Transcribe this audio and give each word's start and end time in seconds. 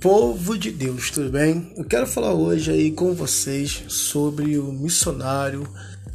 Povo 0.00 0.56
de 0.56 0.70
Deus, 0.70 1.10
tudo 1.10 1.28
bem? 1.28 1.72
Eu 1.76 1.84
quero 1.84 2.06
falar 2.06 2.32
hoje 2.32 2.70
aí 2.70 2.92
com 2.92 3.14
vocês 3.14 3.82
sobre 3.88 4.56
o 4.56 4.70
missionário 4.70 5.68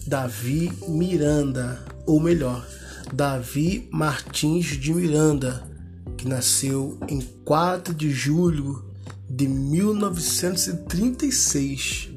Davi 0.07 0.71
Miranda, 0.87 1.83
ou 2.05 2.17
melhor, 2.17 2.65
Davi 3.11 3.89
Martins 3.91 4.67
de 4.67 4.93
Miranda, 4.93 5.69
que 6.15 6.25
nasceu 6.25 6.97
em 7.09 7.19
4 7.43 7.93
de 7.93 8.09
julho 8.09 8.85
de 9.29 9.49
1936 9.49 12.09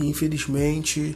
e 0.00 0.06
infelizmente 0.06 1.14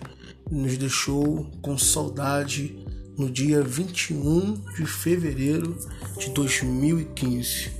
nos 0.49 0.79
deixou 0.79 1.51
com 1.61 1.77
saudade 1.77 2.87
no 3.19 3.29
dia 3.29 3.65
21 3.65 4.62
de 4.77 4.87
fevereiro 4.87 5.77
de 6.16 6.30
2015. 6.30 7.77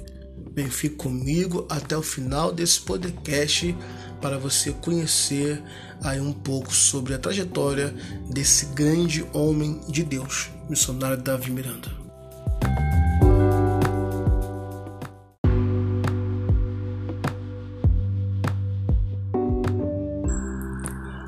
Bem, 0.59 0.69
fique 0.69 0.97
comigo 0.97 1.69
até 1.71 1.97
o 1.97 2.03
final 2.03 2.51
desse 2.51 2.81
podcast 2.81 3.77
para 4.21 4.37
você 4.39 4.73
conhecer 4.73 5.63
aí 6.03 6.21
um 6.21 6.33
pouco 6.33 6.75
sobre 6.75 7.15
a 7.15 7.19
trajetória 7.19 7.95
desse 8.29 8.67
grande 8.75 9.25
homem 9.33 9.81
de 9.89 10.03
Deus, 10.03 10.51
missionário 10.69 11.17
Davi 11.17 11.53
Miranda. 11.53 11.89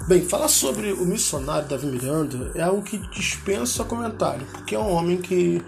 Bem, 0.09 0.23
falar 0.23 0.49
sobre 0.49 0.93
o 0.93 1.07
missionário 1.07 1.69
Davi 1.69 1.87
Miranda 1.87 2.51
é 2.57 2.63
algo 2.63 2.83
que 2.83 2.99
dispensa 3.13 3.85
comentário, 3.85 4.45
porque 4.47 4.75
é 4.75 4.79
um 4.81 4.91
homem 4.91 5.19
que 5.19 5.63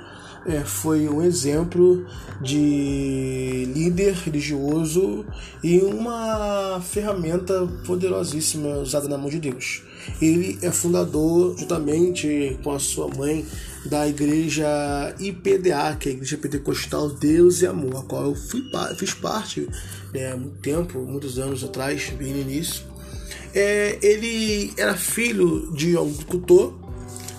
é, 0.46 0.60
foi 0.60 1.08
um 1.08 1.22
exemplo 1.22 2.04
de 2.40 3.64
líder 3.74 4.14
religioso 4.14 5.24
e 5.62 5.78
uma 5.78 6.80
ferramenta 6.80 7.66
poderosíssima 7.86 8.78
usada 8.78 9.08
na 9.08 9.16
mão 9.16 9.28
de 9.28 9.38
Deus. 9.38 9.82
Ele 10.20 10.58
é 10.62 10.70
fundador, 10.72 11.56
juntamente 11.58 12.58
com 12.62 12.72
a 12.72 12.78
sua 12.78 13.08
mãe, 13.08 13.46
da 13.86 14.08
igreja 14.08 14.66
IPDA, 15.18 15.96
que 15.98 16.08
é 16.08 16.12
a 16.12 16.14
Igreja 16.14 16.36
Pentecostal 16.38 17.10
Deus 17.10 17.62
e 17.62 17.66
Amor, 17.66 17.96
a 17.96 18.02
qual 18.02 18.24
eu 18.26 18.34
fui, 18.34 18.62
fiz 18.96 19.14
parte 19.14 19.68
né, 20.12 20.32
há 20.32 20.36
muito 20.36 20.58
tempo, 20.58 20.98
muitos 21.00 21.38
anos 21.38 21.64
atrás, 21.64 22.10
bem 22.10 22.32
no 22.32 22.40
início. 22.40 22.84
É, 23.54 23.98
ele 24.02 24.72
era 24.76 24.96
filho 24.96 25.72
de 25.72 25.96
um 25.96 26.10
agricultor 26.10 26.81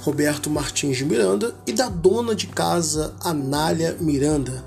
Roberto 0.04 0.50
Martins 0.50 0.98
de 0.98 1.06
Miranda 1.06 1.56
e 1.66 1.72
da 1.72 1.88
dona 1.88 2.36
de 2.36 2.48
casa 2.48 3.14
Anália 3.22 3.96
Miranda. 4.02 4.62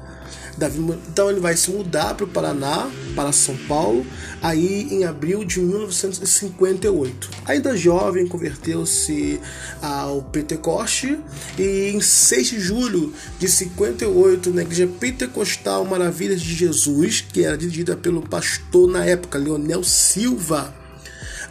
Então 1.08 1.28
ele 1.28 1.40
vai 1.40 1.54
se 1.54 1.70
mudar 1.70 2.14
para 2.14 2.24
o 2.24 2.28
Paraná, 2.28 2.90
para 3.14 3.30
São 3.32 3.54
Paulo, 3.68 4.06
aí 4.40 4.88
em 4.90 5.04
abril 5.04 5.44
de 5.44 5.60
1958. 5.60 7.28
Ainda 7.44 7.76
jovem, 7.76 8.26
converteu-se 8.26 9.38
ao 9.82 10.22
Pentecoste 10.22 11.20
e 11.58 11.90
em 11.94 12.00
6 12.00 12.48
de 12.48 12.58
julho 12.58 13.12
de 13.38 13.46
58, 13.46 14.50
na 14.54 14.62
igreja 14.62 14.88
Pentecostal 14.98 15.84
Maravilhas 15.84 16.40
de 16.40 16.54
Jesus, 16.54 17.20
que 17.20 17.44
era 17.44 17.58
dirigida 17.58 17.94
pelo 17.94 18.22
pastor 18.22 18.88
na 18.88 19.04
época, 19.04 19.36
Leonel 19.36 19.84
Silva, 19.84 20.74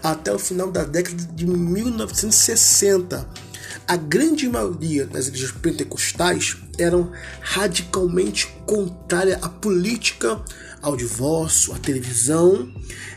até 0.01 0.33
o 0.33 0.39
final 0.39 0.71
da 0.71 0.83
década 0.83 1.23
de 1.35 1.45
1960 1.45 3.44
a 3.87 3.95
grande 3.95 4.47
maioria 4.49 5.05
das 5.05 5.27
igrejas 5.27 5.51
pentecostais 5.51 6.57
eram 6.77 7.11
radicalmente 7.41 8.47
contrária 8.65 9.37
à 9.41 9.49
política, 9.49 10.41
ao 10.81 10.95
divórcio, 10.95 11.73
à 11.73 11.77
televisão 11.79 12.71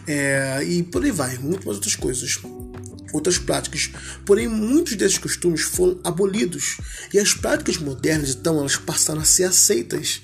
é, 0.06 0.62
e 0.65 0.82
por 0.82 1.04
aí 1.04 1.10
vai, 1.10 1.37
muitas 1.38 1.66
outras 1.66 1.97
coisas 1.97 2.38
outras 3.12 3.38
práticas. 3.38 3.91
Porém, 4.24 4.48
muitos 4.48 4.96
desses 4.96 5.19
costumes 5.19 5.62
foram 5.62 5.98
abolidos 6.04 6.76
e 7.12 7.19
as 7.19 7.34
práticas 7.34 7.78
modernas, 7.78 8.34
então, 8.34 8.58
elas 8.58 8.76
passaram 8.76 9.20
a 9.20 9.24
ser 9.24 9.44
aceitas. 9.44 10.20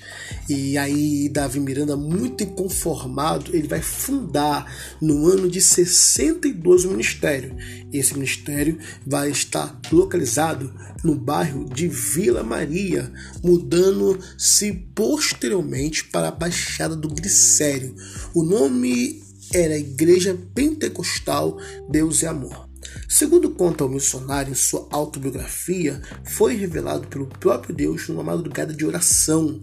E 0.49 0.77
aí, 0.77 1.29
Davi 1.29 1.59
Miranda, 1.59 1.95
muito 1.95 2.43
inconformado, 2.43 3.55
ele 3.55 3.67
vai 3.67 3.81
fundar 3.81 4.71
no 5.01 5.27
ano 5.27 5.49
de 5.49 5.61
62 5.61 6.85
o 6.85 6.91
ministério. 6.91 7.55
Esse 7.91 8.13
ministério 8.13 8.77
vai 9.05 9.31
estar 9.31 9.79
localizado 9.91 10.73
no 11.03 11.15
bairro 11.15 11.65
de 11.69 11.87
Vila 11.87 12.43
Maria, 12.43 13.11
mudando-se 13.43 14.71
posteriormente 14.93 16.05
para 16.05 16.29
a 16.29 16.31
Baixada 16.31 16.95
do 16.95 17.09
Glicério. 17.09 17.95
O 18.33 18.43
nome 18.43 19.23
era 19.53 19.77
Igreja 19.77 20.37
Pentecostal 20.53 21.57
Deus 21.89 22.21
e 22.21 22.27
Amor. 22.27 22.64
Segundo 23.07 23.49
conta 23.51 23.85
o 23.85 23.89
missionário 23.89 24.51
em 24.51 24.55
sua 24.55 24.87
autobiografia, 24.91 26.01
foi 26.25 26.55
revelado 26.55 27.07
pelo 27.07 27.27
próprio 27.27 27.75
Deus 27.75 28.07
numa 28.07 28.23
madrugada 28.23 28.73
de 28.73 28.85
oração. 28.85 29.61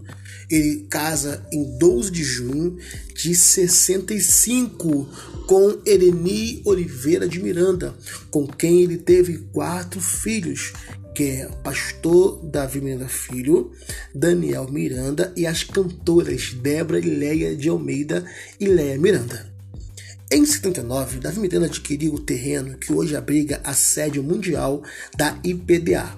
Ele 0.49 0.87
casa 0.89 1.45
em 1.51 1.77
12 1.77 2.11
de 2.11 2.23
junho 2.23 2.77
de 3.15 3.35
65 3.35 5.07
com 5.47 5.81
Ereni 5.85 6.61
Oliveira 6.65 7.27
de 7.27 7.41
Miranda, 7.41 7.93
com 8.31 8.47
quem 8.47 8.81
ele 8.81 8.97
teve 8.97 9.37
quatro 9.51 9.99
filhos, 9.99 10.73
que 11.13 11.23
é 11.23 11.45
pastor 11.63 12.43
Davi 12.43 12.81
Miranda 12.81 13.07
Filho, 13.07 13.71
Daniel 14.15 14.71
Miranda 14.71 15.31
e 15.35 15.45
as 15.45 15.63
cantoras 15.63 16.53
Débora 16.53 16.99
e 16.99 17.09
Leia 17.09 17.55
de 17.55 17.69
Almeida 17.69 18.25
e 18.59 18.65
Leia 18.65 18.97
Miranda. 18.97 19.52
Em 20.35 20.43
79, 20.43 21.19
Davi 21.19 21.39
Miranda 21.39 21.67
adquiriu 21.67 22.15
o 22.15 22.19
terreno 22.19 22.75
que 22.75 22.91
hoje 22.91 23.15
abriga 23.15 23.61
a 23.63 23.71
sede 23.71 24.19
mundial 24.19 24.81
da 25.15 25.37
IPDA, 25.43 26.09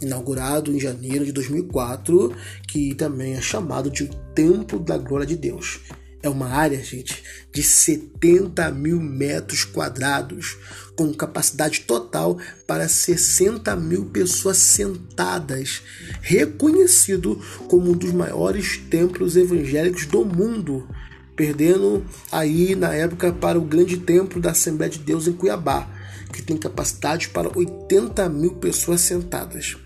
inaugurado 0.00 0.70
em 0.70 0.78
janeiro 0.78 1.26
de 1.26 1.32
2004, 1.32 2.32
que 2.68 2.94
também 2.94 3.34
é 3.34 3.40
chamado 3.40 3.90
de 3.90 4.04
o 4.04 4.08
Templo 4.32 4.78
da 4.78 4.96
Glória 4.96 5.26
de 5.26 5.34
Deus. 5.34 5.80
É 6.22 6.28
uma 6.28 6.50
área, 6.50 6.80
gente, 6.84 7.20
de 7.52 7.64
70 7.64 8.70
mil 8.70 9.00
metros 9.00 9.64
quadrados, 9.64 10.56
com 10.94 11.12
capacidade 11.12 11.80
total 11.80 12.38
para 12.68 12.86
60 12.86 13.74
mil 13.74 14.04
pessoas 14.04 14.58
sentadas, 14.58 15.82
reconhecido 16.22 17.42
como 17.66 17.90
um 17.90 17.96
dos 17.96 18.12
maiores 18.12 18.78
templos 18.88 19.36
evangélicos 19.36 20.06
do 20.06 20.24
mundo 20.24 20.88
perdendo 21.36 22.04
aí 22.30 22.74
na 22.74 22.94
época 22.94 23.32
para 23.32 23.58
o 23.58 23.64
grande 23.64 23.96
templo 23.98 24.40
da 24.40 24.52
Assembleia 24.52 24.90
de 24.90 24.98
Deus 24.98 25.26
em 25.26 25.32
Cuiabá, 25.32 25.90
que 26.32 26.40
tem 26.42 26.56
capacidade 26.56 27.28
para 27.28 27.50
80 27.56 28.28
mil 28.28 28.54
pessoas 28.54 29.00
sentadas. 29.00 29.76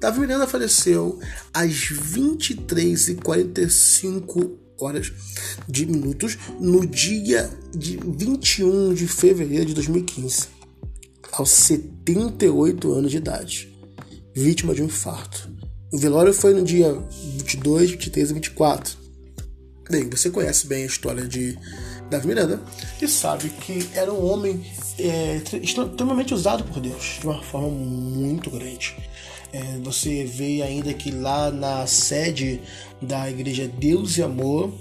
Davi 0.00 0.20
Miranda 0.20 0.48
faleceu 0.48 1.18
às 1.54 1.72
23h45 1.72 4.58
horas 4.80 5.12
de 5.68 5.86
minutos 5.86 6.36
no 6.58 6.84
dia 6.84 7.48
de 7.72 8.00
21 8.04 8.94
de 8.94 9.06
fevereiro 9.06 9.66
de 9.66 9.74
2015, 9.74 10.48
aos 11.30 11.50
78 11.50 12.92
anos 12.92 13.12
de 13.12 13.18
idade, 13.18 13.72
vítima 14.34 14.74
de 14.74 14.82
um 14.82 14.86
infarto. 14.86 15.48
O 15.92 15.98
velório 15.98 16.34
foi 16.34 16.52
no 16.54 16.64
dia 16.64 16.92
22, 17.36 17.92
23 17.92 18.30
e 18.30 18.34
24 18.34 19.01
Bem, 19.92 20.08
você 20.08 20.30
conhece 20.30 20.66
bem 20.66 20.84
a 20.84 20.86
história 20.86 21.28
de 21.28 21.54
Davi 22.08 22.26
Miranda 22.26 22.58
e 22.98 23.06
sabe 23.06 23.50
que 23.50 23.90
era 23.94 24.10
um 24.10 24.26
homem 24.26 24.64
é, 24.98 25.42
extremamente 25.60 26.32
usado 26.32 26.64
por 26.64 26.80
Deus 26.80 27.18
de 27.20 27.26
uma 27.26 27.42
forma 27.42 27.68
muito 27.68 28.48
grande. 28.48 28.96
É, 29.52 29.60
você 29.82 30.24
vê 30.24 30.62
ainda 30.62 30.94
que 30.94 31.10
lá 31.10 31.50
na 31.50 31.86
sede 31.86 32.58
da 33.02 33.28
igreja 33.28 33.68
Deus 33.68 34.16
e 34.16 34.22
Amor, 34.22 34.72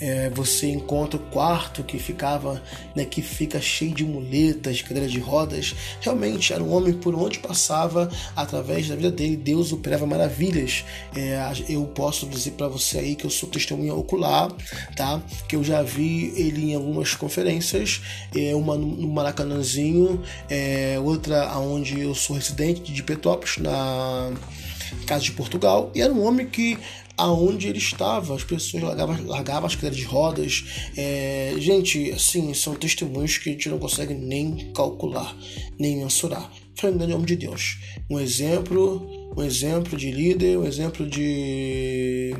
é, 0.00 0.30
você 0.30 0.68
encontra 0.68 1.18
o 1.18 1.22
quarto 1.30 1.82
que 1.82 1.98
ficava, 1.98 2.62
né, 2.94 3.04
que 3.04 3.22
fica 3.22 3.60
cheio 3.60 3.94
de 3.94 4.04
muletas, 4.04 4.82
cadeiras 4.82 5.10
de 5.10 5.18
rodas. 5.18 5.74
Realmente 6.00 6.52
era 6.52 6.62
um 6.62 6.72
homem 6.72 6.92
por 6.92 7.14
onde 7.14 7.38
passava, 7.38 8.10
através 8.34 8.88
da 8.88 8.96
vida 8.96 9.10
dele, 9.10 9.36
Deus 9.36 9.72
operava 9.72 10.06
maravilhas. 10.06 10.84
É, 11.14 11.38
eu 11.68 11.84
posso 11.86 12.26
dizer 12.26 12.52
para 12.52 12.68
você 12.68 12.98
aí 12.98 13.14
que 13.14 13.24
eu 13.24 13.30
sou 13.30 13.48
testemunha 13.48 13.94
ocular, 13.94 14.52
tá? 14.94 15.22
Que 15.48 15.56
eu 15.56 15.64
já 15.64 15.82
vi 15.82 16.32
ele 16.36 16.72
em 16.72 16.74
algumas 16.74 17.14
conferências, 17.14 18.00
é, 18.34 18.54
uma 18.54 18.76
no 18.76 19.08
Maracanãzinho, 19.08 20.22
é, 20.48 20.98
outra 21.02 21.44
aonde 21.48 22.00
eu 22.00 22.14
sou 22.14 22.36
residente 22.36 22.92
de 22.92 23.02
Petrópolis, 23.02 23.58
na 23.58 24.32
Casa 25.06 25.24
de 25.24 25.32
Portugal, 25.32 25.90
e 25.94 26.00
era 26.00 26.12
um 26.12 26.24
homem 26.24 26.46
que 26.46 26.78
aonde 27.16 27.68
ele 27.68 27.78
estava, 27.78 28.34
as 28.34 28.44
pessoas 28.44 28.82
largavam, 28.82 29.26
largavam 29.26 29.66
as 29.66 29.74
cadeiras 29.74 29.98
de 29.98 30.04
rodas. 30.04 30.64
É, 30.96 31.54
gente, 31.58 32.10
assim, 32.12 32.52
são 32.54 32.74
testemunhos 32.74 33.38
que 33.38 33.48
a 33.48 33.52
gente 33.52 33.68
não 33.68 33.78
consegue 33.78 34.14
nem 34.14 34.72
calcular, 34.72 35.36
nem 35.78 35.96
mensurar. 35.96 36.50
Foi 36.74 36.90
um 36.90 36.98
grande 36.98 37.14
homem 37.14 37.26
de 37.26 37.36
Deus, 37.36 37.78
um 38.10 38.20
exemplo 38.20 39.15
um 39.36 39.42
exemplo 39.42 39.98
de 39.98 40.10
líder, 40.10 40.58
um 40.58 40.64
exemplo 40.64 41.06
de, 41.06 42.34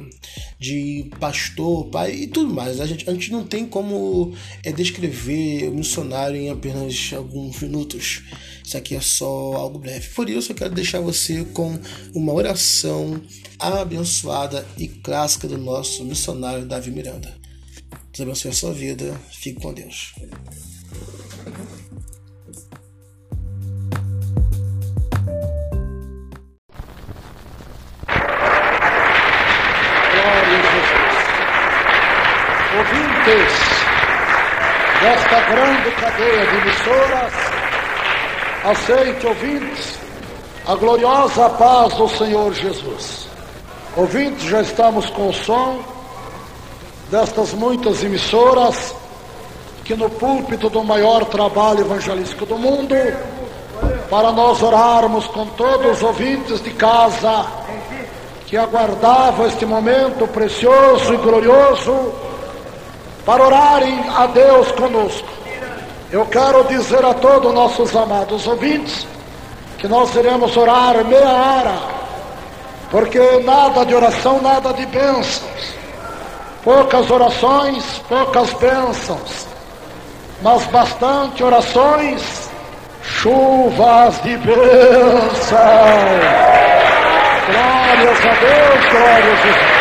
de 0.59 1.11
pastor, 1.21 1.91
pai 1.91 2.13
e 2.15 2.27
tudo 2.27 2.53
mais. 2.53 2.81
A 2.81 2.87
gente, 2.87 3.09
a 3.09 3.13
gente 3.13 3.31
não 3.31 3.45
tem 3.45 3.67
como 3.67 4.35
é, 4.65 4.73
descrever 4.73 5.69
o 5.69 5.75
missionário 5.75 6.37
em 6.37 6.49
apenas 6.49 7.13
alguns 7.15 7.61
minutos. 7.61 8.23
Isso 8.65 8.77
aqui 8.77 8.97
é 8.97 9.01
só 9.01 9.53
algo 9.55 9.79
breve. 9.79 10.09
Por 10.09 10.31
isso 10.31 10.53
eu 10.53 10.57
quero 10.57 10.75
deixar 10.75 11.01
você 11.01 11.45
com 11.53 11.79
uma 12.15 12.33
oração 12.33 13.21
abençoada 13.59 14.67
e 14.79 14.89
clássica 14.89 15.47
do 15.47 15.59
nosso 15.59 16.03
missionário 16.05 16.65
Davi 16.65 16.91
Miranda. 16.91 17.37
Deus 18.13 18.21
abençoe 18.21 18.51
a 18.51 18.55
sua 18.55 18.73
vida. 18.73 19.21
Fique 19.31 19.61
com 19.61 19.75
Deus. 19.75 20.15
Desta 35.07 35.41
grande 35.41 35.91
cadeia 35.93 36.47
de 36.47 36.57
emissoras, 36.57 37.33
aceite, 38.65 39.27
ouvintes, 39.29 39.99
a 40.67 40.75
gloriosa 40.75 41.49
paz 41.51 41.95
do 41.95 42.09
Senhor 42.09 42.53
Jesus. 42.53 43.29
Ouvintes, 43.97 44.43
já 44.43 44.63
estamos 44.63 45.09
com 45.11 45.29
o 45.29 45.33
som 45.33 45.79
destas 47.09 47.53
muitas 47.53 48.03
emissoras 48.03 48.97
que 49.85 49.95
no 49.95 50.11
púlpito 50.11 50.69
do 50.69 50.83
maior 50.83 51.25
trabalho 51.27 51.83
evangelístico 51.83 52.45
do 52.45 52.59
mundo, 52.59 52.97
para 54.11 54.33
nós 54.33 54.61
orarmos 54.61 55.29
com 55.29 55.47
todos 55.51 55.99
os 55.99 56.03
ouvintes 56.03 56.61
de 56.61 56.71
casa 56.71 57.47
que 58.47 58.57
aguardavam 58.57 59.47
este 59.47 59.65
momento 59.65 60.27
precioso 60.27 61.15
e 61.15 61.17
glorioso 61.17 62.26
para 63.27 63.45
orarem 63.45 64.09
a 64.17 64.27
Deus 64.27 64.71
conosco. 64.73 65.29
Eu 66.13 66.25
quero 66.27 66.63
dizer 66.65 67.05
a 67.05 67.13
todos 67.13 67.53
nossos 67.53 67.95
amados 67.97 68.47
ouvintes 68.47 69.05
que 69.79 69.89
nós 69.89 70.15
iremos 70.15 70.57
orar 70.57 71.05
meia 71.05 71.29
hora, 71.29 71.79
porque 72.89 73.19
nada 73.45 73.85
de 73.85 73.95
oração, 73.95 74.41
nada 74.41 74.73
de 74.73 74.87
bênçãos. 74.87 75.75
Poucas 76.63 77.11
orações, 77.11 77.85
poucas 78.09 78.53
bênçãos, 78.55 79.47
mas 80.41 80.65
bastante 80.67 81.43
orações, 81.43 82.49
chuvas 83.03 84.23
de 84.23 84.37
bênção. 84.37 85.59
Glórias 87.47 88.19
a 88.19 88.35
Deus, 88.35 88.91
glórias 88.91 89.41
a 89.41 89.43
Deus. 89.43 89.76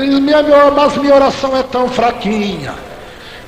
Minha, 0.00 0.42
mas 0.74 0.96
minha 0.96 1.14
oração 1.14 1.56
é 1.56 1.62
tão 1.62 1.88
fraquinha. 1.88 2.72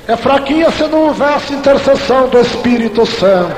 É 0.07 0.17
fraquinha 0.17 0.69
se 0.71 0.83
não 0.87 1.07
houvesse 1.07 1.53
intercessão 1.53 2.27
do 2.27 2.39
Espírito 2.39 3.05
Santo. 3.05 3.55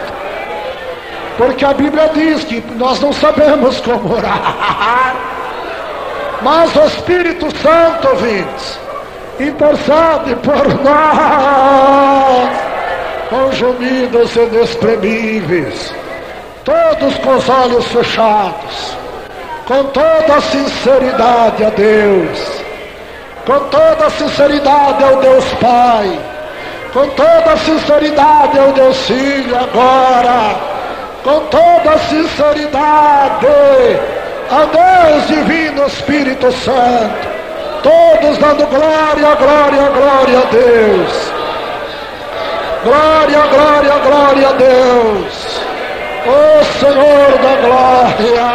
Porque 1.38 1.66
a 1.66 1.74
Bíblia 1.74 2.10
diz 2.14 2.44
que 2.44 2.62
nós 2.76 3.00
não 3.00 3.12
sabemos 3.12 3.82
como 3.82 4.14
orar. 4.14 5.16
Mas 6.44 6.76
o 6.76 6.82
Espírito 6.84 7.48
Santo, 7.58 8.08
ouvintes, 8.10 8.80
intercede 9.40 10.36
por 10.44 10.84
nós 10.84 12.50
com 13.30 13.52
gemidos 13.52 14.36
inexprimíveis, 14.36 15.94
todos 16.64 17.18
com 17.18 17.36
os 17.36 17.50
olhos 17.50 17.86
fechados, 17.88 18.98
com 19.66 19.84
toda 19.86 20.36
a 20.38 20.42
sinceridade 20.42 21.66
a 21.66 21.70
Deus 21.72 22.65
com 23.46 23.60
toda 23.70 24.10
sinceridade 24.10 25.04
ao 25.04 25.18
Deus 25.18 25.46
Pai, 25.62 26.20
com 26.92 27.08
toda 27.10 27.58
sinceridade 27.58 28.58
ao 28.58 28.72
Deus 28.72 28.98
Filho 29.06 29.56
agora, 29.56 30.56
com 31.24 31.40
toda 31.42 31.98
sinceridade 32.10 33.46
ao 34.50 34.66
Deus 34.68 35.28
Divino 35.28 35.86
Espírito 35.86 36.52
Santo, 36.52 37.28
todos 37.84 38.38
dando 38.40 38.66
glória, 38.68 39.36
glória, 39.36 39.90
glória 39.90 40.40
a 40.40 40.46
Deus. 40.52 41.32
Glória, 42.84 43.42
glória, 43.48 43.94
glória 44.00 44.50
a 44.50 44.54
Deus. 44.54 45.62
O 46.28 46.66
Senhor 46.80 47.32
da 47.42 47.56
glória, 47.68 48.46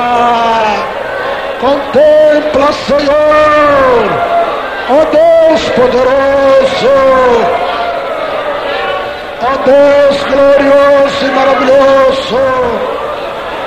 contempla, 1.60 2.72
Senhor 2.72 4.39
Ó 4.92 5.04
Deus 5.04 5.68
poderoso, 5.76 6.96
ó 9.40 9.56
Deus 9.64 10.22
glorioso 10.24 11.24
e 11.26 11.30
maravilhoso, 11.30 12.42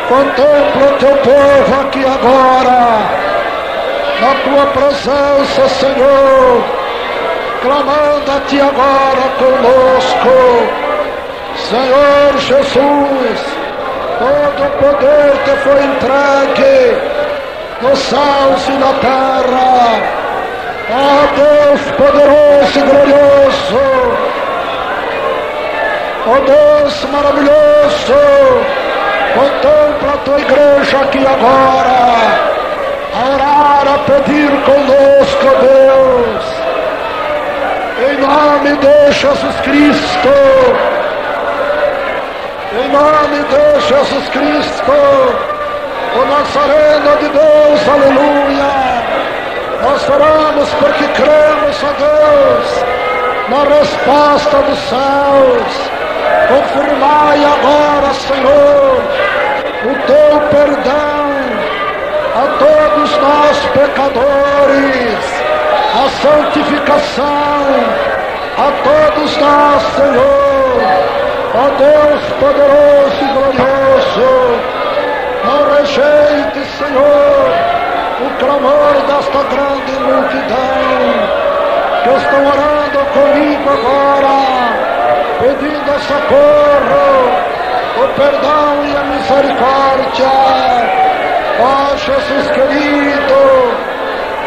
contempla 0.09 0.85
o 0.85 0.97
teu 0.99 1.15
povo 1.15 1.81
aqui 1.81 2.05
agora, 2.05 2.81
na 4.19 4.33
tua 4.43 4.65
presença, 4.73 5.69
Senhor, 5.69 6.63
clamando 7.61 8.29
a 8.29 8.39
ti 8.41 8.59
agora 8.59 9.25
conosco, 9.39 10.35
Senhor 11.55 12.37
Jesus, 12.37 13.39
todo 14.19 14.61
o 14.61 14.71
poder 14.77 15.31
te 15.45 15.55
foi 15.63 15.83
entregue 15.85 17.01
nos 17.81 17.99
céus 17.99 18.67
e 18.67 18.71
na 18.73 18.93
terra 18.99 20.22
Ó 20.89 21.27
Deus 21.37 21.81
poderoso 21.91 22.77
e 22.77 22.81
glorioso, 22.81 23.79
oh, 26.27 26.39
Deus 26.45 27.05
maravilhoso, 27.05 28.19
contempla 29.33 30.13
a 30.13 30.17
tua 30.25 30.39
igreja 30.41 30.97
aqui 30.99 31.19
agora, 31.19 31.99
a 33.15 33.33
orar, 33.33 33.87
a 33.93 33.97
pedir 33.99 34.51
conosco, 34.65 35.47
Deus, 35.61 36.45
em 38.09 38.17
nome 38.17 38.75
de 38.77 39.11
Jesus 39.13 39.55
Cristo, 39.61 40.33
em 42.73 42.89
nome 42.89 43.39
de 43.45 43.79
Jesus 43.87 44.29
Cristo, 44.29 44.91
o 46.13 46.25
Nazareno 46.25 47.17
de 47.19 47.29
Deus, 47.29 47.87
aleluia. 47.87 48.82
Nós 49.83 50.09
oramos 50.09 50.69
porque 50.75 51.05
cremos, 51.09 51.83
a 51.83 51.91
Deus, 51.99 52.85
na 53.49 53.63
resposta 53.75 54.57
dos 54.61 54.79
céus. 54.79 55.91
Confirmai 56.47 57.43
agora, 57.43 58.13
Senhor, 58.13 59.01
o 59.83 59.93
teu 60.07 60.39
perdão 60.51 61.23
a 62.33 62.47
todos 62.59 63.17
nós 63.17 63.57
pecadores, 63.73 65.19
a 65.93 66.09
santificação 66.21 68.03
a 68.57 68.71
todos 68.83 69.37
nós, 69.37 69.83
Senhor. 69.97 70.79
Ó 71.55 71.67
Deus 71.77 72.21
poderoso 72.39 73.19
e 73.21 73.27
glorioso, 73.33 74.31
não 75.43 75.75
rejeite, 75.75 76.65
Senhor 76.77 77.82
o 78.21 78.29
clamor 78.37 78.93
desta 79.07 79.43
grande 79.43 79.91
multidão 79.99 81.43
que 82.03 82.09
estão 82.09 82.45
orando 82.45 82.99
comigo 83.13 83.69
agora, 83.69 84.37
pedindo 85.39 85.99
socorro, 85.99 87.05
o 87.97 88.07
perdão 88.15 88.85
e 88.85 88.95
a 88.95 89.03
misericórdia. 89.05 90.31
Ó 91.59 91.95
Jesus 91.95 92.49
querido, 92.51 93.41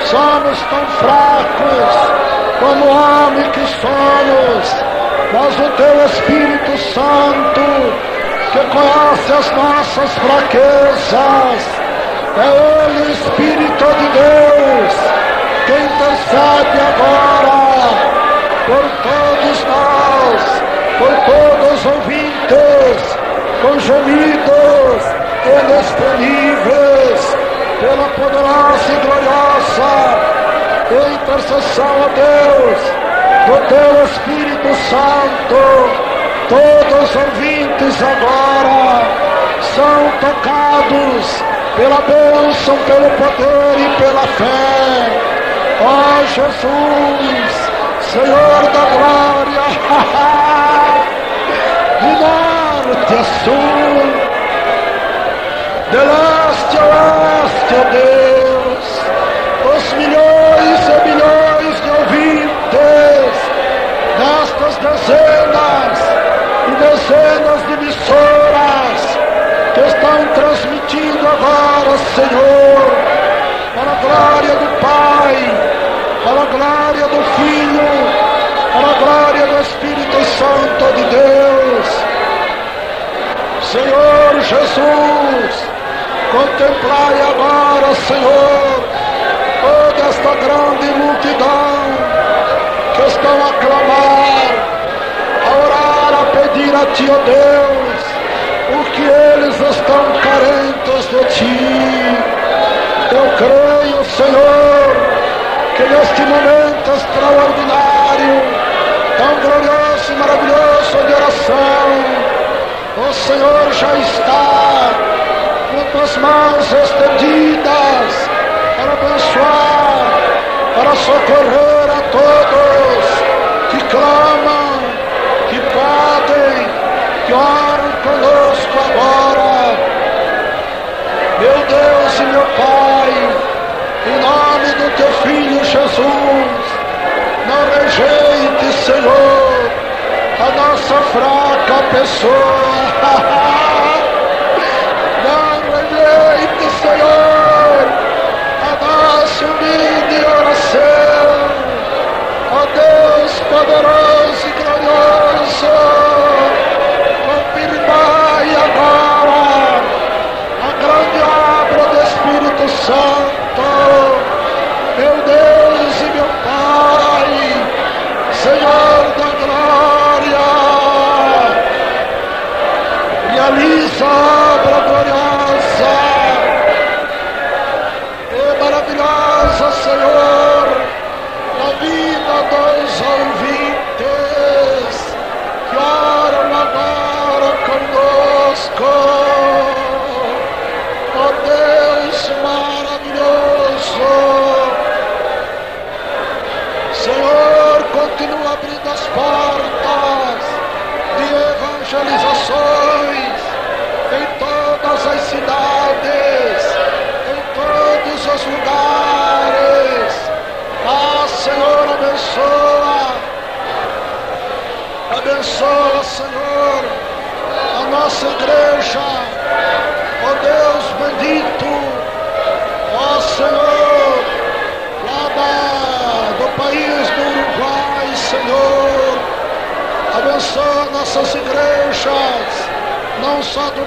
somos 0.05 0.61
tão 0.63 0.87
fracos 0.99 2.27
como 2.61 2.87
homem 2.87 3.51
que 3.51 3.67
somos, 3.67 4.85
mas 5.33 5.59
o 5.59 5.71
teu 5.77 6.05
Espírito 6.07 6.79
Santo, 6.95 7.61
que 8.53 8.59
conhece 8.59 9.33
as 9.33 9.51
nossas 9.53 10.19
fraquezas, 10.19 11.76
é 12.39 12.49
o 12.49 13.11
Espírito 13.11 13.85
de 13.85 14.09
Deus, 14.13 14.95
quem 15.67 15.83
intercede 15.85 16.79
agora 16.91 17.59
por 18.67 18.85
todos 19.03 19.57
nós, 19.65 20.43
por 20.99 21.15
todos 21.25 21.73
os 21.75 21.87
ouvintes, 21.87 22.99
com 23.63 23.79
gemidos 23.79 25.01
inexprimíveis, 25.47 27.21
pela 27.81 28.09
poderosa 28.11 28.93
e 28.93 28.97
gloriosa 29.07 30.37
intercessão 31.27 31.85
a 31.85 32.09
Deus, 32.09 32.81
do 33.47 33.57
Teu 33.69 34.05
Espírito 34.05 34.71
Santo, 34.91 35.61
todos 36.49 37.01
os 37.03 37.17
ouvintes 37.17 38.03
agora 38.03 39.03
são 39.75 39.99
tocados 40.21 41.45
pela 41.77 42.01
bênção, 42.01 42.77
pelo 42.87 43.11
poder 43.11 43.79
e 43.79 43.89
pela 44.01 44.27
fé. 44.27 45.21
Ó 45.83 45.85
oh, 45.85 46.27
Jesus, 46.27 47.53
Senhor 48.01 48.63
da 48.73 48.85
glória, 48.97 49.67
de 52.01 52.13
norte 52.23 53.15
a 53.15 53.25
sul, 53.45 54.07
de 55.91 55.99
leste 55.99 56.79
a. 56.79 57.06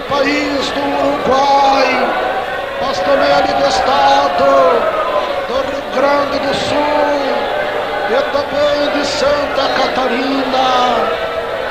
país 0.10 0.70
do 0.72 0.80
Uruguai, 0.80 1.88
mas 2.82 3.00
também 3.00 3.30
é 3.30 3.34
ali 3.34 3.54
do 3.54 3.70
estado 3.70 4.44
do 5.48 5.54
Rio 5.70 5.84
Grande 5.96 6.40
do 6.40 6.54
Sul 6.56 7.20
e 8.10 8.22
também 8.34 9.00
de 9.00 9.06
Santa 9.08 9.70
Catarina. 9.78 10.70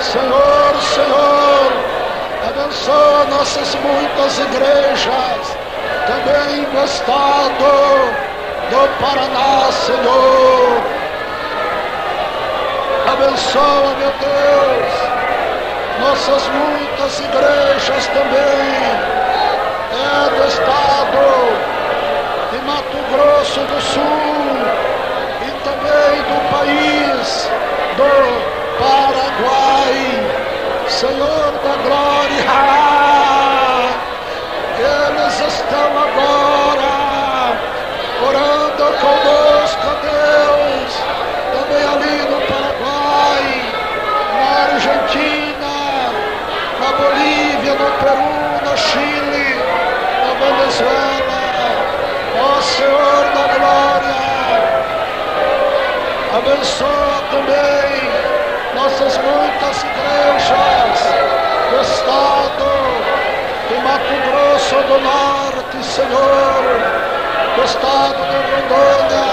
Senhor, 0.01 0.75
Senhor, 0.95 1.73
abençoa 2.49 3.25
nossas 3.31 3.75
muitas 3.75 4.39
igrejas, 4.39 5.57
também 6.07 6.65
do 6.65 6.85
estado 6.85 7.59
do 8.71 8.89
Paraná, 9.01 9.73
Senhor. 9.73 10.83
Abençoa, 13.13 13.95
meu 13.99 14.13
Deus 14.21 15.08
nossas 16.01 16.49
muitas 16.49 17.19
igrejas 17.21 18.07
também, 18.09 19.19
é 19.93 20.31
do 20.37 20.47
estado 20.47 21.23
de 22.51 22.59
Mato 22.67 22.99
Grosso 23.11 23.61
do 23.61 23.81
Sul 23.81 24.57
e 25.43 25.51
também 25.65 26.23
do 26.23 26.39
país 26.51 27.51
do 27.97 28.13
Paraguai. 28.79 29.99
Senhor 30.89 31.53
da 31.63 31.75
glória, 31.83 32.45
eles 34.79 35.35
estão 35.41 35.89
agora. 35.99 36.48
no 47.89 47.95
Peru, 48.05 48.61
no 48.65 48.77
Chile, 48.77 49.49
na 50.25 50.33
Venezuela. 50.45 51.43
Oh, 52.35 52.59
Ó 52.59 52.61
Senhor 52.61 53.25
da 53.35 53.45
Glória, 53.57 54.23
abençoa 56.37 57.19
também 57.31 57.89
nossas 58.75 59.15
muitas 59.19 59.77
igrejas 59.85 60.99
do 61.71 61.81
Estado. 61.81 62.69
Do 63.69 63.77
Mato 63.83 64.17
Grosso 64.25 64.77
do 64.77 64.99
Norte, 64.99 65.77
Senhor, 65.85 66.63
do 67.55 67.63
Estado 67.65 68.21
de 68.31 68.39
Rondônia, 68.51 69.29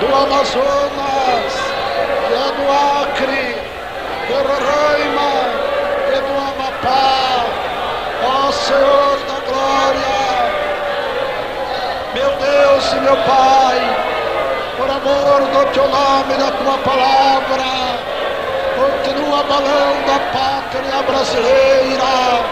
do 0.00 0.06
Amazonas, 0.14 1.52
do 2.56 2.64
Acre, 3.02 3.46
do 4.28 4.36
Roraima. 4.48 5.55
meu 13.06 13.16
Pai, 13.18 13.78
por 14.76 14.90
amor 14.90 15.40
do 15.52 15.72
teu 15.72 15.88
nome, 15.88 16.34
da 16.34 16.50
tua 16.50 16.76
palavra, 16.78 17.64
continua 18.74 19.40
abalando 19.40 20.10
a 20.10 20.18
pátria 20.36 21.02
brasileira 21.04 22.42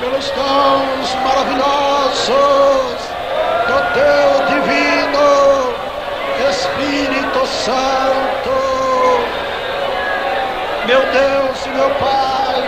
pelos 0.00 0.30
dons 0.30 1.14
maravilhosos 1.22 2.96
do 3.68 3.78
teu 3.92 4.28
divino 4.54 5.74
Espírito 6.48 7.46
Santo. 7.46 8.56
Meu 10.86 11.00
Deus 11.00 11.66
e 11.66 11.68
meu 11.68 11.90
Pai, 11.90 12.62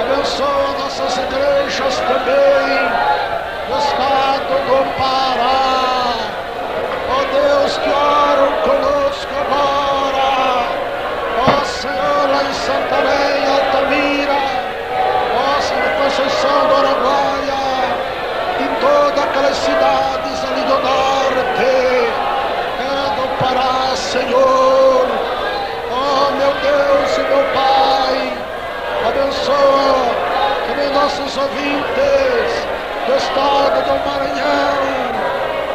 abençoa 0.00 0.78
nossas 0.78 1.14
igrejas 1.18 1.96
também 2.08 3.12
do 3.68 3.78
estado 3.78 4.54
do 4.66 4.98
Pará. 4.98 5.81
Deus 7.42 7.76
que 7.78 7.90
oram 7.90 8.52
conosco 8.62 9.32
agora. 9.42 10.28
Ó 11.40 11.64
Senhor, 11.64 12.28
lá 12.30 12.42
em 12.44 12.54
Santarém, 12.54 13.40
Altamira. 13.56 14.38
Ó 15.34 15.58
oh 15.58 15.62
Senhor, 15.62 15.90
Conceição 16.02 16.68
do 16.68 16.74
Araguaia. 16.76 17.62
E 18.60 18.66
todas 18.80 19.24
aquelas 19.24 19.56
cidades 19.56 20.44
ali 20.44 20.62
do 20.70 20.78
norte. 20.88 21.72
É 22.78 23.10
do 23.16 23.26
Pará, 23.42 23.96
Senhor. 23.96 25.06
Ó 25.90 26.30
meu 26.38 26.52
Deus 26.62 27.18
e 27.18 27.22
meu 27.22 27.44
Pai. 27.54 28.32
Abençoa 29.08 30.14
também 30.68 30.90
nossos 30.92 31.36
ouvintes 31.36 32.66
do 33.06 33.16
estado 33.16 33.82
do 33.82 34.08
Maranhão 34.08 35.01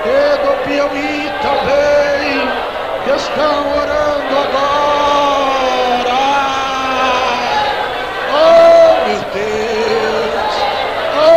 e 0.07 0.37
do 0.37 0.53
Piauí 0.63 1.31
também, 1.41 2.47
que 3.03 3.11
estão 3.11 3.55
orando 3.77 4.33
agora. 4.45 4.87
Oh 8.33 9.07
meu 9.07 9.21
Deus, 9.33 10.53
oh 11.13 11.27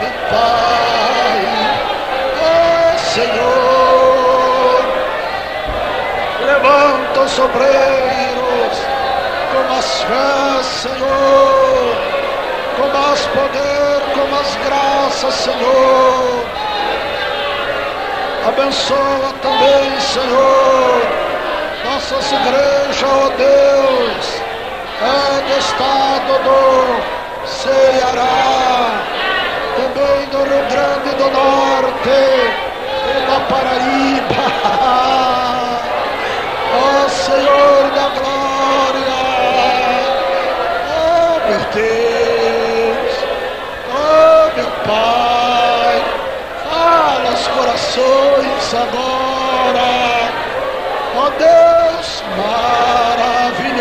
meu 0.00 0.14
Pai, 0.30 1.40
oh 2.36 2.98
Senhor, 2.98 4.80
levanta 6.46 7.20
os 7.20 7.38
obreiros 7.38 8.76
com 9.52 9.64
as 9.78 10.02
fés, 10.02 10.66
Senhor, 10.66 11.96
com 12.76 12.86
mais 12.98 13.20
poder, 13.26 14.00
com 14.14 14.24
mais 14.30 14.50
graças, 14.66 15.34
Senhor. 15.34 16.69
Abençoa 18.48 19.34
também, 19.42 20.00
Senhor, 20.00 21.02
nossas 21.84 22.32
igrejas, 22.32 23.02
ó 23.04 23.28
Deus, 23.36 24.42
é 25.02 25.42
do 25.42 25.58
estado 25.58 26.32
do 26.44 27.46
Ceará, 27.46 29.02
também 29.76 30.26
do 30.28 30.38
Rio 30.38 30.64
Grande 30.70 31.10
do 31.16 31.30
Norte 31.30 32.18
e 33.08 33.20
da 33.26 33.40
Paraíba. 33.40 34.40
Ó 36.72 37.08
Senhor 37.08 37.90
da 37.90 38.06
glória, 38.20 39.20
oh 40.96 41.40
meu 41.48 41.62
Deus, 41.74 43.12
oh 43.92 44.56
meu 44.56 44.70
Pai, 44.86 45.96
fala 46.70 47.28
os 47.34 47.44
corações 47.48 48.29
agora, 48.76 50.30
ó 51.16 51.26
oh, 51.26 51.30
Deus 51.30 52.22
maravilhoso, 52.36 53.80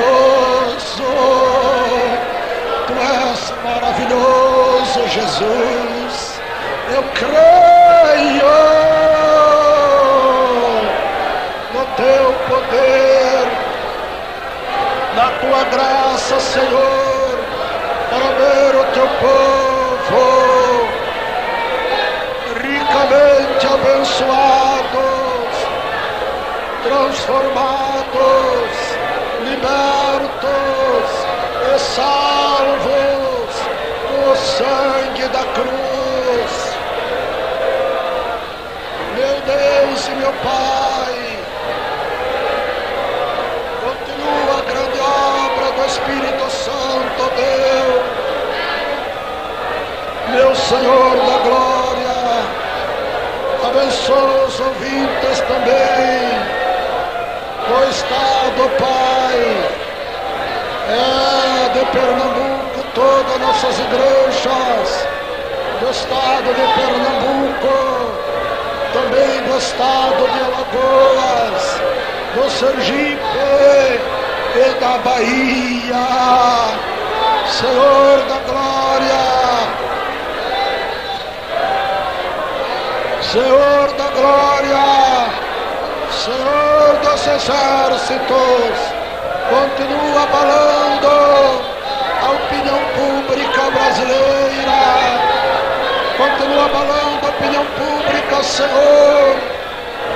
Tu 2.88 2.94
és 2.94 3.42
maravilhoso, 3.64 5.00
Jesus, 5.08 6.42
eu 6.96 7.04
creio 7.14 8.56
no 11.74 11.84
Teu 11.96 12.34
poder, 12.48 13.48
na 15.16 15.28
Tua 15.40 15.64
graça, 15.66 16.40
Senhor, 16.40 17.40
para 18.10 18.28
ver 18.40 18.76
o 18.76 18.84
Teu 18.94 19.08
povo 19.20 19.80
ricamente 22.62 23.68
abençoados, 23.68 24.69
transformados, 26.90 28.74
libertos 29.44 31.10
e 31.62 31.80
salvos 31.80 33.54
no 34.10 34.36
sangue 34.36 35.28
da 35.28 35.44
cruz. 35.54 36.54
Meu 39.16 39.36
Deus 39.46 40.08
e 40.08 40.12
meu 40.16 40.34
Pai, 40.44 41.38
continua 43.84 44.54
a 44.58 44.62
grande 44.72 45.00
obra 45.00 45.72
do 45.74 45.86
Espírito 45.86 46.50
Santo, 46.50 47.22
Deus, 47.36 48.04
meu 50.32 50.56
Senhor 50.56 51.16
da 51.18 51.38
glória, 51.48 52.18
abençoa 53.68 54.46
os 54.48 54.60
ouvintes 54.60 55.40
também 55.48 56.39
do 57.90 57.96
Estado, 57.96 58.70
Pai, 58.78 59.40
é 60.90 61.70
de 61.74 61.86
Pernambuco, 61.88 62.86
todas 62.94 63.40
nossas 63.40 63.80
igrejas, 63.80 65.08
do 65.80 65.90
Estado 65.90 66.54
de 66.54 66.66
Pernambuco, 66.78 67.78
também 68.94 69.42
do 69.42 69.58
Estado 69.58 70.22
de 70.28 70.40
Alagoas, 70.40 71.82
do 72.36 72.50
Sergipe 72.52 73.20
e 74.56 74.80
da 74.80 74.98
Bahia, 75.00 76.08
Senhor 77.48 78.20
da 78.30 78.40
glória, 78.52 79.26
Senhor 83.24 83.88
da 83.98 84.10
glória, 84.10 84.80
Senhor 86.12 86.69
dos 87.02 87.28
exércitos, 87.28 88.78
continua 89.50 90.24
abalando 90.24 91.10
a 92.22 92.30
opinião 92.32 92.80
pública 92.96 93.62
brasileira, 93.72 94.82
continua 96.18 96.66
abalando 96.66 97.26
a 97.26 97.30
opinião 97.30 97.66
pública, 97.66 98.44
Senhor, 98.44 99.38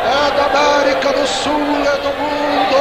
é 0.03 0.31
da 0.35 0.45
América 0.45 1.13
do 1.13 1.25
Sul, 1.27 1.51
é 1.51 1.97
do 2.01 2.09
mundo, 2.19 2.77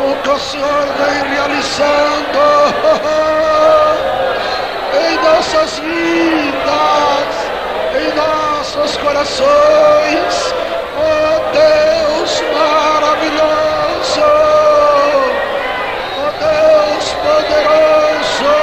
o 0.00 0.14
que 0.22 0.30
o 0.30 0.38
Senhor 0.38 0.86
vem 0.98 1.22
realizando 1.34 2.38
em 5.10 5.16
nossas 5.16 5.78
vidas, 5.78 7.32
em 7.96 8.12
nossos 8.14 8.96
corações, 8.98 10.54
maravilhoso, 12.58 14.28
oh 16.18 16.32
Deus 16.40 17.06
poderoso, 17.24 18.54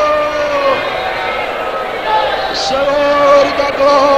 Senhor 2.53 3.45
da 3.57 3.69
glória, 3.71 4.14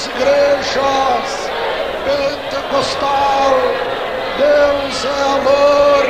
nossas 0.00 0.06
igrejas 0.06 1.50
pentecostal. 2.04 3.52
Deus 4.38 5.04
é 5.04 5.22
amor, 5.22 6.06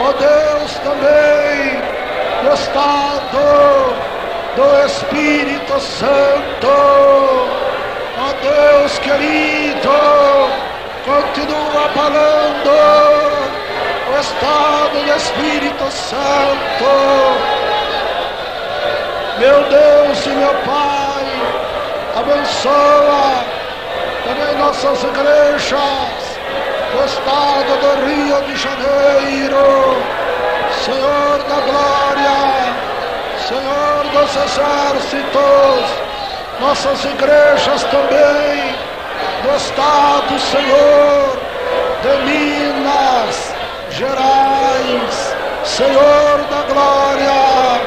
ó 0.00 0.12
Deus 0.12 0.74
também 0.84 1.80
do 2.42 2.52
estado 2.54 3.44
do 4.56 4.86
Espírito 4.86 5.80
Santo. 5.80 6.68
Ó 8.18 8.32
Deus 8.42 8.98
querido, 8.98 9.98
continua 11.04 11.88
falando 11.94 12.70
o 14.08 14.20
estado 14.20 14.96
do 15.04 15.16
Espírito 15.16 15.90
Santo. 15.90 16.90
Meu 19.38 19.62
Deus 19.70 20.26
e 20.26 20.30
meu 20.30 20.54
Pai, 20.66 21.07
abençoa 22.30 23.44
também 24.24 24.58
nossas 24.58 25.02
igrejas 25.02 26.38
do 26.92 27.04
estado 27.04 27.72
do 27.80 28.06
Rio 28.06 28.42
de 28.42 28.56
Janeiro. 28.56 29.96
Senhor 30.84 31.38
da 31.48 31.60
glória, 31.60 32.74
Senhor 33.48 34.04
dos 34.12 34.36
exércitos, 34.36 35.84
nossas 36.60 37.04
igrejas 37.04 37.84
também 37.84 38.74
do 39.42 39.56
estado, 39.56 40.38
Senhor, 40.38 41.38
de 42.02 42.16
Minas 42.24 43.54
Gerais, 43.90 45.36
Senhor 45.64 46.38
da 46.50 46.72
glória, 46.72 47.80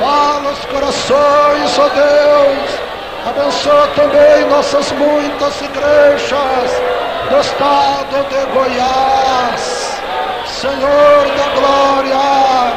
fala 0.00 0.50
os 0.50 0.64
corações, 0.66 1.78
ó 1.78 1.88
Deus, 1.88 2.81
abençoa 3.26 3.86
também 3.94 4.44
nossas 4.48 4.90
muitas 4.92 5.60
igrejas 5.60 6.82
do 7.30 7.40
estado 7.40 8.26
de 8.28 8.44
Goiás, 8.52 10.00
Senhor 10.46 11.26
da 11.36 11.46
glória, 11.54 12.72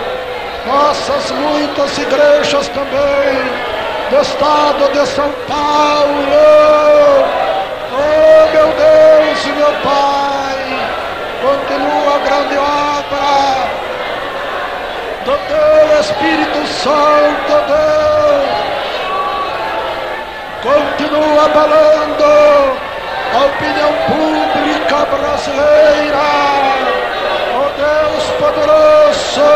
nossas 0.67 1.31
muitas 1.31 1.97
igrejas 1.97 2.67
também 2.69 3.65
do 4.11 4.21
estado 4.21 4.91
de 4.93 5.05
São 5.07 5.31
Paulo. 5.47 6.45
Oh 7.91 8.51
meu 8.53 8.67
Deus 8.67 9.45
e 9.45 9.49
meu 9.49 9.73
Pai, 9.83 10.59
continua 11.41 12.15
a 12.15 12.19
grande 12.19 12.57
obra 12.57 13.35
do 15.25 15.37
teu 15.47 15.99
Espírito 15.99 16.67
Santo, 16.67 17.53
Deus. 17.67 18.74
Continua 20.65 21.45
balando 21.49 22.25
a 22.25 23.45
opinião 23.45 23.93
pública 24.07 25.05
brasileira. 25.15 26.25
Oh 27.53 27.69
Deus 27.77 28.23
poderoso, 28.39 29.51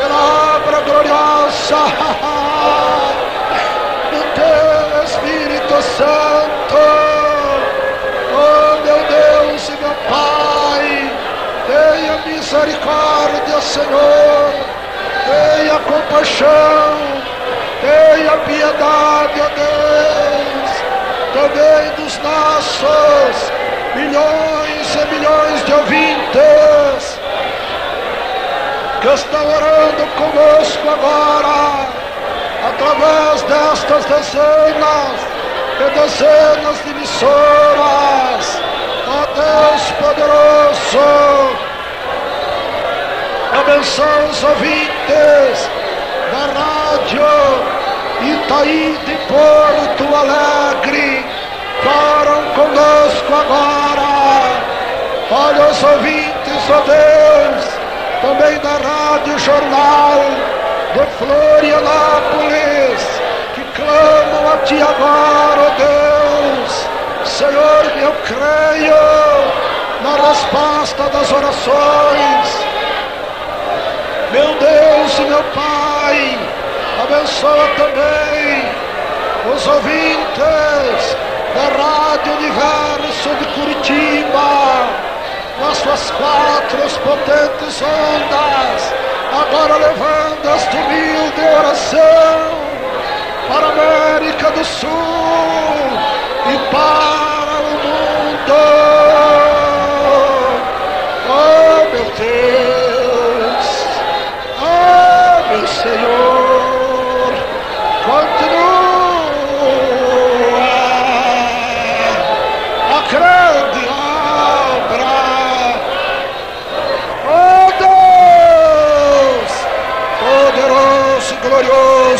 pela 0.00 0.56
obra 0.56 0.78
gloriosa 0.80 1.76
do 4.10 4.20
teu 4.32 5.04
Espírito 5.04 5.76
Santo. 5.98 6.80
Oh 8.32 8.72
meu 8.86 9.00
Deus 9.04 9.68
e 9.68 9.72
meu 9.72 9.94
Pai, 10.08 10.88
tenha 11.66 12.16
misericórdia, 12.24 13.60
Senhor, 13.60 14.54
tenha 15.26 15.78
compaixão, 15.80 17.17
tenha 17.80 18.36
piedade, 18.38 19.40
ó 19.40 19.48
Deus, 19.54 20.70
também 21.32 21.90
dos 21.96 22.18
nossos 22.18 23.52
milhões 23.94 24.94
e 24.94 25.14
milhões 25.14 25.64
de 25.64 25.72
ouvintes 25.72 27.20
que 29.00 29.08
estão 29.08 29.46
orando 29.46 30.06
conosco 30.16 30.90
agora, 30.90 31.88
através 32.68 33.42
destas 33.42 34.04
dezenas 34.06 35.20
e 35.78 36.00
dezenas 36.00 36.84
de 36.84 36.90
emissoras. 36.90 38.60
Ó 39.06 39.26
Deus 39.34 39.82
poderoso, 39.92 41.56
abençoa 43.52 44.24
os 44.30 44.44
ouvintes 44.44 45.77
da 46.30 46.44
rádio 46.60 47.78
Itaí 48.20 48.98
de 49.06 49.14
Porto 49.28 50.04
Alegre, 50.14 51.24
foram 51.82 52.42
conosco 52.54 53.32
agora. 53.32 54.08
Olha 55.30 55.70
os 55.70 55.82
ouvintes, 55.84 56.70
ó 56.70 56.80
Deus, 56.80 57.64
também 58.22 58.58
da 58.58 58.76
Rádio 58.78 59.38
Jornal 59.38 60.20
de 60.94 61.06
Florianópolis, 61.18 63.00
que 63.54 63.62
clamam 63.76 64.52
a 64.52 64.56
Ti 64.64 64.82
agora, 64.82 65.60
ó 65.60 65.70
Deus. 65.78 66.88
Senhor, 67.24 67.84
eu 68.02 68.12
creio 68.26 68.96
na 70.02 70.16
resposta 70.28 71.04
das 71.10 71.30
orações. 71.30 72.66
Meu 74.32 74.54
Deus 74.58 75.18
e 75.18 75.22
meu 75.22 75.42
Pai, 75.54 75.97
abençoa 77.08 77.68
também 77.76 78.64
os 79.54 79.66
ouvintes 79.66 81.16
da 81.54 81.68
Rádio 81.82 82.32
Universo 82.34 83.30
de 83.38 83.46
Curitiba, 83.54 84.88
nas 85.58 85.78
suas 85.78 86.10
quatro 86.10 86.78
potentes 87.00 87.82
ondas, 87.82 88.94
agora 89.40 89.76
levando 89.76 90.54
esta 90.54 90.76
humilde 90.76 91.40
oração 91.58 92.58
para 93.48 93.66
a 93.66 93.70
América 93.70 94.50
do 94.50 94.64
Sul 94.64 95.87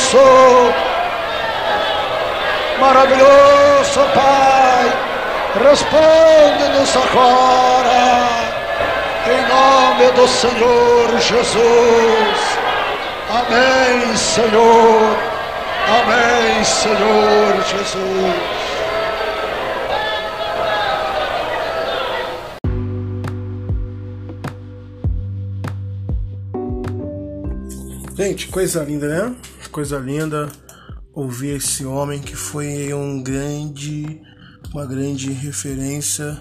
glorioso, 0.09 0.75
maravilhoso 2.81 4.01
Pai, 4.14 4.92
responde-nos 5.68 6.97
agora, 6.97 7.99
em 9.27 9.42
nome 9.49 10.12
do 10.12 10.29
Senhor 10.29 11.21
Jesus. 11.21 12.59
Amém, 13.31 14.16
Senhor. 14.16 15.16
Amém, 15.88 16.64
Senhor 16.64 17.62
Jesus. 17.64 18.68
Gente, 28.16 28.49
coisa 28.49 28.83
linda, 28.83 29.07
né? 29.07 29.37
Coisa 29.71 29.99
linda 29.99 30.51
ouvir 31.13 31.57
esse 31.57 31.85
homem 31.85 32.21
que 32.21 32.35
foi 32.35 32.93
um 32.95 33.23
grande, 33.23 34.21
uma 34.73 34.87
grande 34.87 35.31
referência 35.31 36.41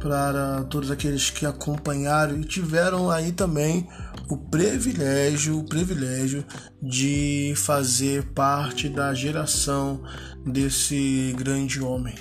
para 0.00 0.64
todos 0.64 0.90
aqueles 0.90 1.30
que 1.30 1.44
acompanharam 1.44 2.40
e 2.40 2.44
tiveram 2.44 3.10
aí 3.10 3.32
também 3.32 3.88
o 4.28 4.36
privilégio, 4.36 5.58
o 5.58 5.64
privilégio 5.64 6.44
de 6.82 7.54
fazer 7.56 8.24
parte 8.34 8.88
da 8.88 9.12
geração 9.14 10.02
desse 10.46 11.34
grande 11.36 11.80
homem 11.80 12.14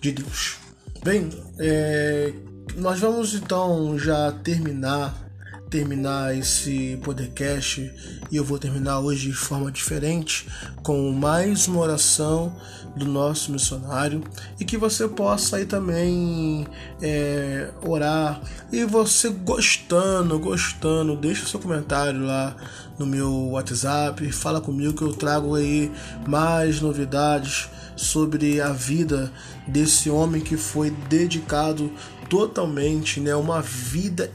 de 0.00 0.12
Deus. 0.12 0.56
Bem, 1.02 1.30
é, 1.58 2.32
nós 2.76 3.00
vamos 3.00 3.34
então 3.34 3.98
já 3.98 4.32
terminar 4.32 5.25
terminar 5.70 6.36
esse 6.36 6.98
podcast. 7.02 7.92
E 8.30 8.36
eu 8.36 8.44
vou 8.44 8.58
terminar 8.58 9.00
hoje 9.00 9.28
de 9.28 9.36
forma 9.36 9.70
diferente 9.70 10.46
com 10.82 11.12
mais 11.12 11.66
uma 11.68 11.80
oração 11.80 12.54
do 12.96 13.04
nosso 13.04 13.52
missionário. 13.52 14.22
E 14.58 14.64
que 14.64 14.76
você 14.76 15.06
possa 15.08 15.56
aí 15.56 15.66
também 15.66 16.66
é, 17.02 17.70
orar. 17.86 18.40
E 18.72 18.84
você 18.84 19.28
gostando, 19.28 20.38
gostando, 20.38 21.16
deixa 21.16 21.46
seu 21.46 21.60
comentário 21.60 22.24
lá 22.24 22.56
no 22.98 23.04
meu 23.04 23.50
WhatsApp, 23.50 24.32
fala 24.32 24.60
comigo 24.60 24.94
que 24.94 25.02
eu 25.02 25.12
trago 25.12 25.54
aí 25.54 25.92
mais 26.26 26.80
novidades 26.80 27.68
sobre 27.94 28.60
a 28.60 28.72
vida 28.72 29.30
desse 29.66 30.08
homem 30.08 30.40
que 30.40 30.56
foi 30.56 30.90
dedicado 30.90 31.92
totalmente, 32.28 33.20
né, 33.20 33.34
uma 33.36 33.60
vida 33.62 34.30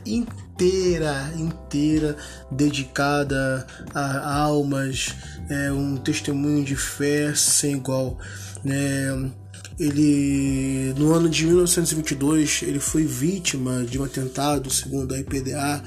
inteira, 0.61 1.33
inteira 1.35 2.15
dedicada 2.51 3.65
a 3.95 4.41
almas, 4.41 5.15
é, 5.49 5.71
um 5.71 5.97
testemunho 5.97 6.63
de 6.63 6.75
fé 6.75 7.33
sem 7.33 7.73
igual, 7.73 8.19
né? 8.63 9.31
Ele 9.79 10.93
no 10.97 11.11
ano 11.13 11.27
de 11.27 11.47
1922 11.47 12.61
ele 12.61 12.79
foi 12.79 13.03
vítima 13.03 13.83
de 13.83 13.99
um 13.99 14.03
atentado, 14.03 14.69
segundo 14.69 15.15
a 15.15 15.19
IPDA, 15.19 15.83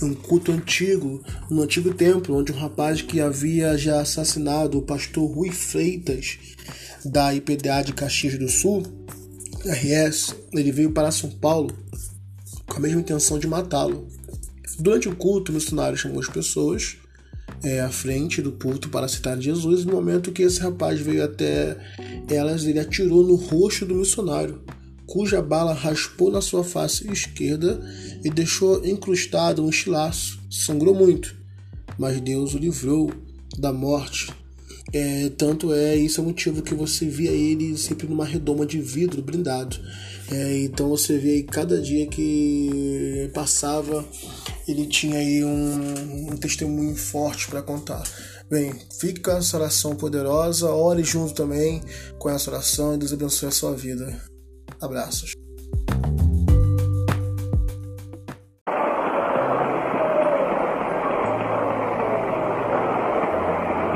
em 0.00 0.04
um 0.04 0.14
culto 0.14 0.52
antigo, 0.52 1.20
no 1.50 1.62
antigo 1.62 1.92
templo, 1.92 2.36
onde 2.38 2.52
um 2.52 2.58
rapaz 2.58 3.02
que 3.02 3.20
havia 3.20 3.76
já 3.76 4.00
assassinado 4.00 4.78
o 4.78 4.82
pastor 4.82 5.28
Rui 5.28 5.50
Freitas 5.50 6.38
da 7.04 7.34
IPDA 7.34 7.82
de 7.82 7.92
Caxias 7.92 8.38
do 8.38 8.48
Sul, 8.48 8.84
RS, 9.64 10.36
ele 10.52 10.70
veio 10.70 10.92
para 10.92 11.10
São 11.10 11.30
Paulo 11.30 11.76
com 12.72 12.78
a 12.78 12.80
mesma 12.80 13.00
intenção 13.00 13.38
de 13.38 13.46
matá-lo. 13.46 14.08
Durante 14.78 15.06
o 15.08 15.14
culto, 15.14 15.52
o 15.52 15.54
missionário 15.54 15.96
chamou 15.96 16.20
as 16.20 16.28
pessoas 16.28 16.96
é, 17.62 17.80
à 17.80 17.90
frente 17.90 18.40
do 18.40 18.52
culto 18.52 18.88
para 18.88 19.06
citar 19.06 19.38
Jesus. 19.38 19.84
No 19.84 19.92
momento 19.92 20.32
que 20.32 20.42
esse 20.42 20.58
rapaz 20.58 20.98
veio 20.98 21.22
até 21.22 21.76
elas, 22.28 22.64
ele 22.64 22.80
atirou 22.80 23.22
no 23.26 23.34
rosto 23.34 23.84
do 23.84 23.94
missionário, 23.94 24.62
cuja 25.06 25.42
bala 25.42 25.74
raspou 25.74 26.30
na 26.30 26.40
sua 26.40 26.64
face 26.64 27.06
esquerda 27.12 27.78
e 28.24 28.30
deixou 28.30 28.84
incrustado 28.86 29.62
um 29.62 29.68
estilaço. 29.68 30.40
Sangrou 30.50 30.94
muito, 30.94 31.36
mas 31.98 32.18
Deus 32.22 32.54
o 32.54 32.58
livrou 32.58 33.12
da 33.58 33.72
morte 33.72 34.32
é, 34.92 35.30
tanto 35.30 35.72
é, 35.72 35.96
isso 35.96 36.20
é 36.20 36.22
o 36.22 36.26
motivo 36.26 36.62
que 36.62 36.74
você 36.74 37.06
via 37.06 37.30
ele 37.30 37.76
sempre 37.78 38.06
numa 38.06 38.24
redoma 38.24 38.66
de 38.66 38.80
vidro 38.80 39.22
blindado. 39.22 39.76
É, 40.30 40.62
então 40.62 40.88
você 40.88 41.18
vê 41.18 41.30
aí 41.30 41.42
cada 41.42 41.80
dia 41.80 42.06
que 42.06 43.30
passava, 43.34 44.04
ele 44.68 44.86
tinha 44.86 45.16
aí 45.16 45.44
um, 45.44 46.32
um 46.32 46.36
testemunho 46.36 46.94
forte 46.94 47.48
para 47.48 47.62
contar. 47.62 48.02
Bem, 48.50 48.70
com 49.24 49.30
essa 49.30 49.56
oração 49.56 49.96
poderosa, 49.96 50.70
ore 50.70 51.02
junto 51.02 51.32
também 51.32 51.80
com 52.18 52.28
essa 52.28 52.50
oração 52.50 52.94
e 52.94 52.98
Deus 52.98 53.12
abençoe 53.12 53.48
a 53.48 53.52
sua 53.52 53.74
vida. 53.74 54.20
Abraços. 54.78 55.32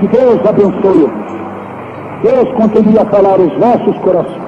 Que 0.06 0.18
Deus 0.18 0.40
abençoe. 0.46 1.10
Deus 2.22 2.52
continue 2.54 2.98
a 2.98 3.04
falar 3.06 3.40
os 3.40 3.58
nossos 3.58 3.96
corações. 3.98 4.46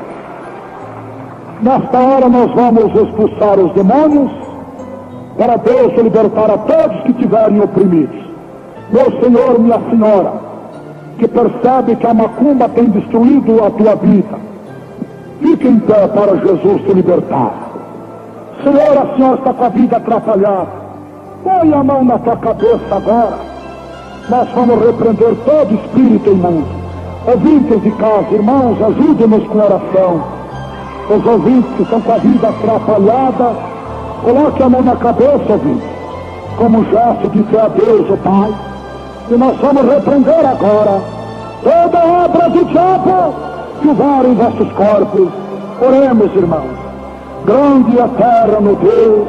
Nesta 1.62 1.98
hora 1.98 2.28
nós 2.28 2.52
vamos 2.52 2.94
expulsar 2.94 3.58
os 3.58 3.72
demônios 3.72 4.30
para 5.36 5.56
Deus 5.56 5.92
libertar 5.94 6.50
a 6.50 6.58
todos 6.58 7.02
que 7.02 7.10
estiverem 7.10 7.60
oprimidos. 7.60 8.20
Meu 8.92 9.20
Senhor, 9.20 9.58
minha 9.58 9.80
Senhora, 9.90 10.32
que 11.18 11.26
percebe 11.26 11.96
que 11.96 12.06
a 12.06 12.14
macumba 12.14 12.68
tem 12.68 12.84
destruído 12.84 13.64
a 13.64 13.70
tua 13.70 13.96
vida, 13.96 14.38
fique 15.40 15.66
em 15.66 15.80
pé 15.80 16.06
para 16.06 16.36
Jesus 16.36 16.82
te 16.82 16.92
libertar. 16.92 17.52
Senhor, 18.62 18.98
a 18.98 19.16
senhora 19.16 19.38
está 19.38 19.52
com 19.52 19.64
a 19.64 19.68
vida 19.70 19.96
atrapalhada. 19.96 20.88
Põe 21.42 21.72
a 21.72 21.82
mão 21.82 22.04
na 22.04 22.18
tua 22.18 22.36
cabeça 22.36 22.94
agora 22.94 23.57
nós 24.28 24.46
vamos 24.54 24.84
repreender 24.84 25.34
todo 25.44 25.74
espírito 25.74 26.30
imundo. 26.30 26.66
Ouvintes 27.26 27.82
de 27.82 27.90
casa, 27.92 28.26
irmãos, 28.32 28.76
ajudem-nos 28.82 29.46
com 29.48 29.58
oração. 29.58 30.22
Os 31.08 31.26
ouvintes 31.26 31.70
que 31.76 31.82
estão 31.82 32.00
com 32.00 32.12
a 32.12 32.18
vida 32.18 32.48
atrapalhada, 32.48 33.52
coloque 34.22 34.62
a 34.62 34.68
mão 34.68 34.82
na 34.82 34.96
cabeça, 34.96 35.52
ouvinte, 35.52 35.84
como 36.56 36.84
gesto 36.84 37.28
de 37.30 37.42
fé 37.44 37.60
a 37.60 37.68
Deus, 37.68 38.10
o 38.10 38.16
Pai. 38.18 38.54
E 39.30 39.34
nós 39.34 39.56
vamos 39.58 39.82
repreender 39.82 40.46
agora 40.46 41.00
toda 41.62 42.24
obra 42.24 42.50
do 42.50 42.64
diabo 42.66 43.34
que 43.80 43.88
usar 43.88 44.24
em 44.26 44.34
vossos 44.34 44.72
corpos. 44.72 45.28
Oremos, 45.80 46.34
irmãos. 46.34 46.78
Grande 47.44 47.96
e 47.96 48.00
eterno 48.00 48.76
Deus, 48.76 49.28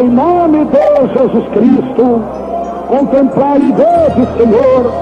em 0.00 0.08
nome 0.08 0.66
de 0.66 1.18
Jesus 1.18 1.48
Cristo, 1.48 2.22
contemplar 2.88 3.60
e 3.60 3.72
ver, 3.72 4.26
Senhor, 4.36 4.92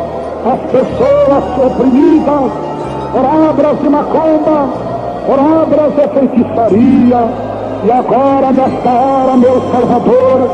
as 0.44 0.60
pessoas 0.70 1.66
oprimidas 1.66 2.52
por 3.12 3.24
obras 3.50 3.80
de 3.80 3.88
macumba, 3.88 4.68
por 5.24 5.38
obras 5.38 5.94
de 5.94 6.08
feitiçaria. 6.08 7.56
E 7.84 7.90
agora, 7.90 8.52
nesta 8.52 8.90
hora, 8.90 9.36
meu 9.36 9.62
Salvador, 9.70 10.50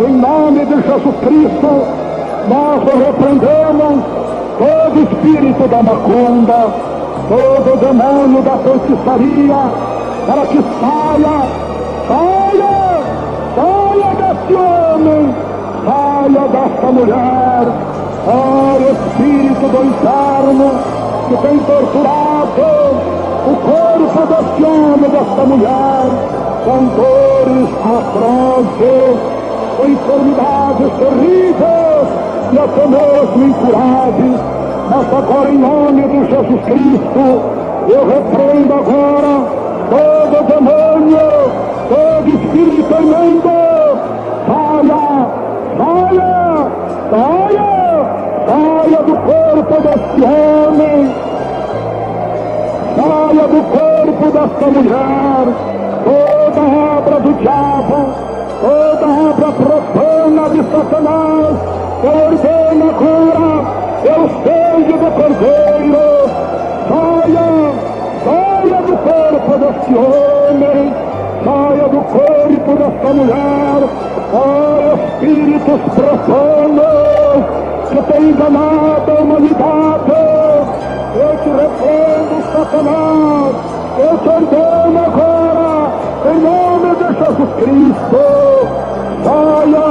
em 0.00 0.12
nome 0.12 0.64
de 0.64 0.74
Jesus 0.74 1.14
Cristo, 1.20 1.86
nós 2.48 2.82
repreendemos 2.82 4.04
todo 4.58 5.02
espírito 5.02 5.68
da 5.68 5.82
macumba, 5.82 6.74
todo 7.28 7.78
demônio 7.78 8.42
da 8.42 8.56
feitiçaria, 8.58 9.56
para 10.26 10.46
que 10.46 10.62
saia, 10.80 11.36
saia, 12.08 13.02
saia 13.54 14.14
desse 14.16 14.54
homem 14.54 15.34
saia 15.84 16.48
desta 16.48 16.86
mulher, 16.92 17.66
ó 18.26 18.62
Espírito 18.92 19.66
do 19.68 19.84
inferno, 19.84 20.70
que 21.28 21.36
tem 21.36 21.58
torturado 21.58 22.32
o 23.46 23.56
corpo 23.56 24.26
deste 24.26 24.64
homem, 24.64 25.10
desta 25.10 25.44
mulher, 25.44 26.06
com 26.64 26.78
dores 26.96 27.68
atrozes, 27.82 29.18
com 29.76 29.86
enfermidades 29.88 30.92
terríveis 30.98 32.08
e 32.52 32.58
até 32.58 32.86
mesmo 32.86 33.44
incuráveis. 33.46 34.40
Mas 34.90 35.06
agora, 35.12 35.50
em 35.50 35.58
nome 35.58 36.02
de 36.02 36.30
Jesus 36.30 36.64
Cristo, 36.64 37.24
eu 37.88 38.06
repreendo 38.06 38.74
agora 38.74 39.32
todo 39.90 40.46
demônio, 40.46 41.18
todo 41.88 42.28
espírito 42.28 42.94
imundo, 43.02 43.51
deste 49.92 50.24
homem! 50.24 51.14
Saia 52.96 53.48
do 53.48 53.62
corpo 53.62 54.24
desta 54.30 54.66
mulher! 54.66 55.44
Toda 56.04 56.60
obra 56.60 57.20
do 57.20 57.32
diabo, 57.34 57.98
toda 58.60 59.06
obra 59.06 59.52
profana 59.52 60.50
de 60.50 60.62
Satanás, 60.70 61.56
eu 62.02 62.14
ordeno 62.26 62.90
agora, 62.90 63.50
eu 64.04 64.22
sangue 64.42 64.92
do 64.92 65.10
Cordeiro! 65.12 66.06
Saia! 66.88 67.46
Saia 68.24 68.82
do 68.82 68.94
corpo 68.96 69.52
deste 69.58 69.94
homem! 69.94 70.94
Saia 71.44 71.88
do 71.88 72.00
corpo 72.02 72.70
desta 72.76 73.12
mulher! 73.12 73.80
Ó 74.34 74.72
espíritos 74.94 75.80
profanos 75.94 77.21
que 77.92 78.02
têm 78.10 78.30
enganado 78.30 79.10
a 79.10 79.20
humanidade, 79.20 80.12
eu 81.14 81.36
te 81.42 81.50
repreendo, 81.50 82.36
Satanás, 82.52 83.54
eu 83.98 84.18
te 84.18 84.28
ordeno 84.28 84.98
agora, 85.04 85.92
em 86.24 86.38
nome 86.40 86.90
de 86.96 87.06
Jesus 87.18 87.50
Cristo, 87.58 88.22
saia, 89.24 89.81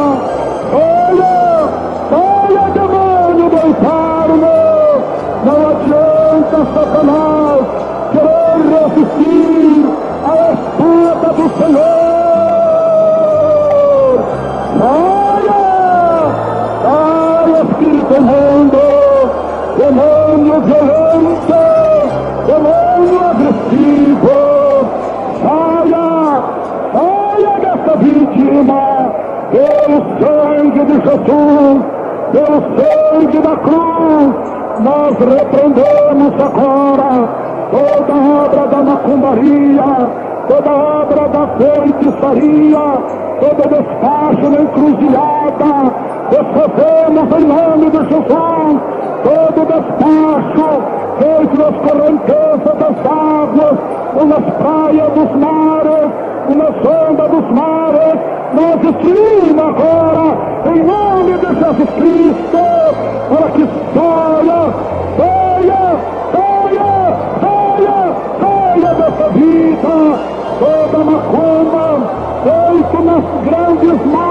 de 31.12 31.26
Jesus, 31.26 31.82
pelo 32.32 32.62
sangue 32.78 33.40
da 33.40 33.56
cruz, 33.58 34.34
nós 34.80 35.18
repreendemos 35.20 36.34
agora 36.40 37.30
toda 37.72 38.14
obra 38.46 38.68
da 38.68 38.78
macumbaria, 38.84 40.10
toda 40.48 40.72
obra 40.72 41.28
da 41.28 41.48
feitiçaria, 41.58 42.80
todo 43.40 43.70
despacho 43.70 44.50
na 44.50 44.62
encruzilhada, 44.62 45.94
desfazemos 46.30 47.40
em 47.40 47.46
nome 47.46 47.90
de 47.90 47.98
Jesus 47.98 49.02
todo 49.24 49.66
despacho 49.66 50.82
feito 51.20 51.58
nas 51.58 51.76
correntezas 51.76 52.78
das 52.80 52.98
águas, 53.06 53.78
nas 54.28 54.46
praias 54.56 55.12
dos 55.14 55.32
mares, 55.40 56.12
e 56.50 56.56
na 56.56 56.66
sonda 56.66 57.28
dos 57.28 57.52
mares, 57.52 58.41
nós 58.54 58.80
destruímos 58.82 59.64
agora, 59.64 60.38
em 60.66 60.84
nome 60.84 61.38
de 61.38 61.48
Jesus 61.48 61.90
Cristo, 61.96 62.64
para 63.30 63.52
que 63.52 63.66
saia, 63.94 64.62
saia, 65.18 65.84
saia, 66.34 66.92
saia, 67.42 68.00
saia 68.42 68.92
dessa 68.96 69.30
vida, 69.30 69.94
toda 70.60 70.98
macumba, 71.04 71.88
feito 72.44 72.98
nas 73.04 73.24
grandes 73.46 74.06
matas, 74.08 74.31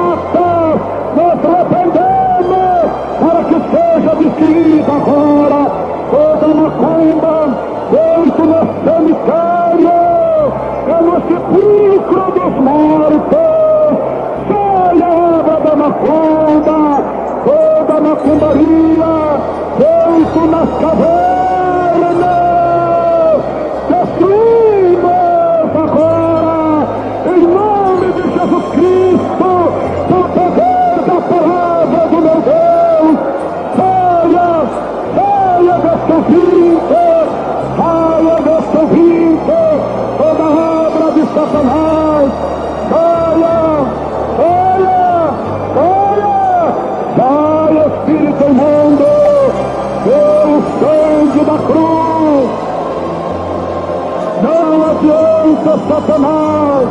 adianta 55.51 55.79
Satanás 55.89 56.89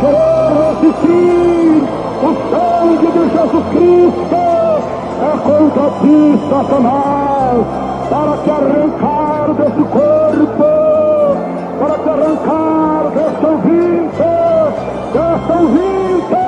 querer 0.00 0.50
resistir 0.70 1.82
o 2.22 2.30
sangue 2.50 3.06
de 3.06 3.22
Jesus 3.30 3.66
Cristo. 3.70 4.48
É 5.20 5.36
contra 5.42 5.86
ti, 6.00 6.18
Satanás, 6.48 7.66
para 8.08 8.34
te 8.38 8.50
arrancar 8.50 9.46
desse 9.54 9.84
corpo, 9.90 10.70
para 11.80 11.98
te 11.98 12.08
arrancar 12.08 13.02
desse 13.14 13.46
ouvinte, 13.46 14.28
desse 15.12 15.52
ouvinte. 15.58 16.38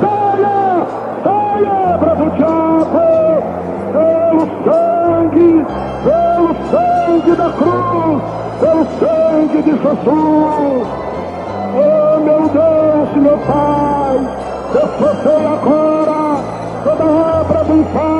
Saia, 0.00 0.86
saia, 1.24 1.98
bravo 1.98 2.26
diabo, 2.30 3.06
pelo 3.92 4.44
sangue, 4.64 5.66
pelo 6.04 6.50
sangue 6.70 7.32
da 7.34 7.48
cruz, 7.50 8.45
pelo 8.60 8.86
sangue 8.98 9.62
de 9.62 9.70
Jesus. 9.70 10.86
Oh 11.74 12.20
meu 12.20 12.48
Deus, 12.48 13.16
meu 13.16 13.38
Pai, 13.38 14.18
desfazer 14.72 15.46
agora 15.46 16.42
toda 16.84 17.04
obra 17.04 17.64
do 17.64 17.76
inferno, 17.76 18.15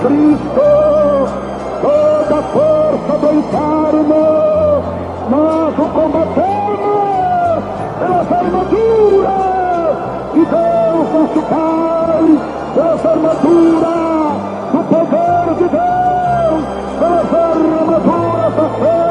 Cristo. 0.00 0.68
Toda 1.80 2.42
força 2.42 3.14
do 3.18 3.28
inferno, 3.34 4.20
nós 5.30 5.78
o 5.78 5.86
combatemos 5.92 7.62
pelas 7.98 8.32
armaduras 8.32 9.96
de 10.34 10.44
Deus 10.44 10.78
nosso 11.12 11.42
Pai, 11.42 12.26
pelas 12.74 13.06
armaduras 13.06 14.32
do 14.72 14.80
poder 14.84 15.54
de 15.58 15.68
Deus, 15.68 16.62
pelas 16.98 17.30
armaduras 17.34 18.52
da 18.54 18.68
fé. 18.78 19.02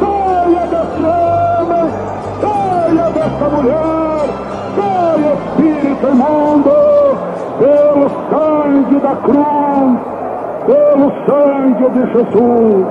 Saia 0.00 0.64
desse 0.66 1.02
homem, 1.06 1.86
saia 2.40 3.06
dessa 3.10 3.46
mulher, 3.48 4.26
saia 4.76 5.32
Espírito 5.34 6.06
imundo, 6.08 6.65
pelo 6.65 6.65
sangue 8.96 9.00
da 9.00 9.16
cruz, 9.16 9.98
pelo 10.66 11.12
sangue 11.26 11.90
de 11.90 12.12
Jesus. 12.12 12.86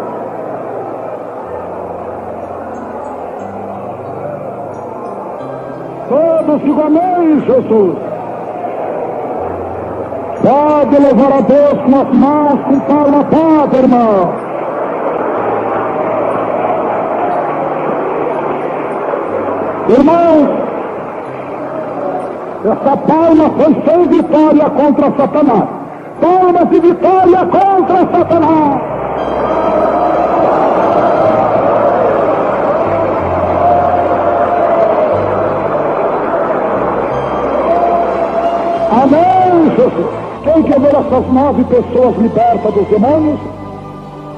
Todos 6.10 6.62
digam 6.62 6.86
amém, 6.86 7.40
Jesus. 7.42 7.98
Pode 10.44 11.02
louvar 11.02 11.38
a 11.38 11.42
Deus 11.42 11.82
com 11.82 12.02
as 12.02 12.16
mãos, 12.16 12.60
com 12.66 12.80
palma 12.82 13.24
dada, 13.24 13.78
irmão. 13.78 14.46
Irmãos, 19.88 20.66
essa 22.66 22.98
palma 22.98 23.50
foi 23.58 23.84
sem 23.86 24.08
vitória 24.08 24.70
contra 24.72 25.12
Satanás. 25.16 25.75
Palmas 26.26 26.68
de 26.72 26.80
vitória 26.80 27.38
contra 27.46 28.00
Satanás. 28.00 28.82
Amém, 39.04 39.70
Jesus. 39.76 40.08
Quem 40.44 40.64
quer 40.64 40.80
ver 40.80 40.96
essas 40.96 41.32
nove 41.32 41.64
pessoas 41.66 42.18
libertas 42.18 42.74
dos 42.74 42.88
demônios? 42.88 43.40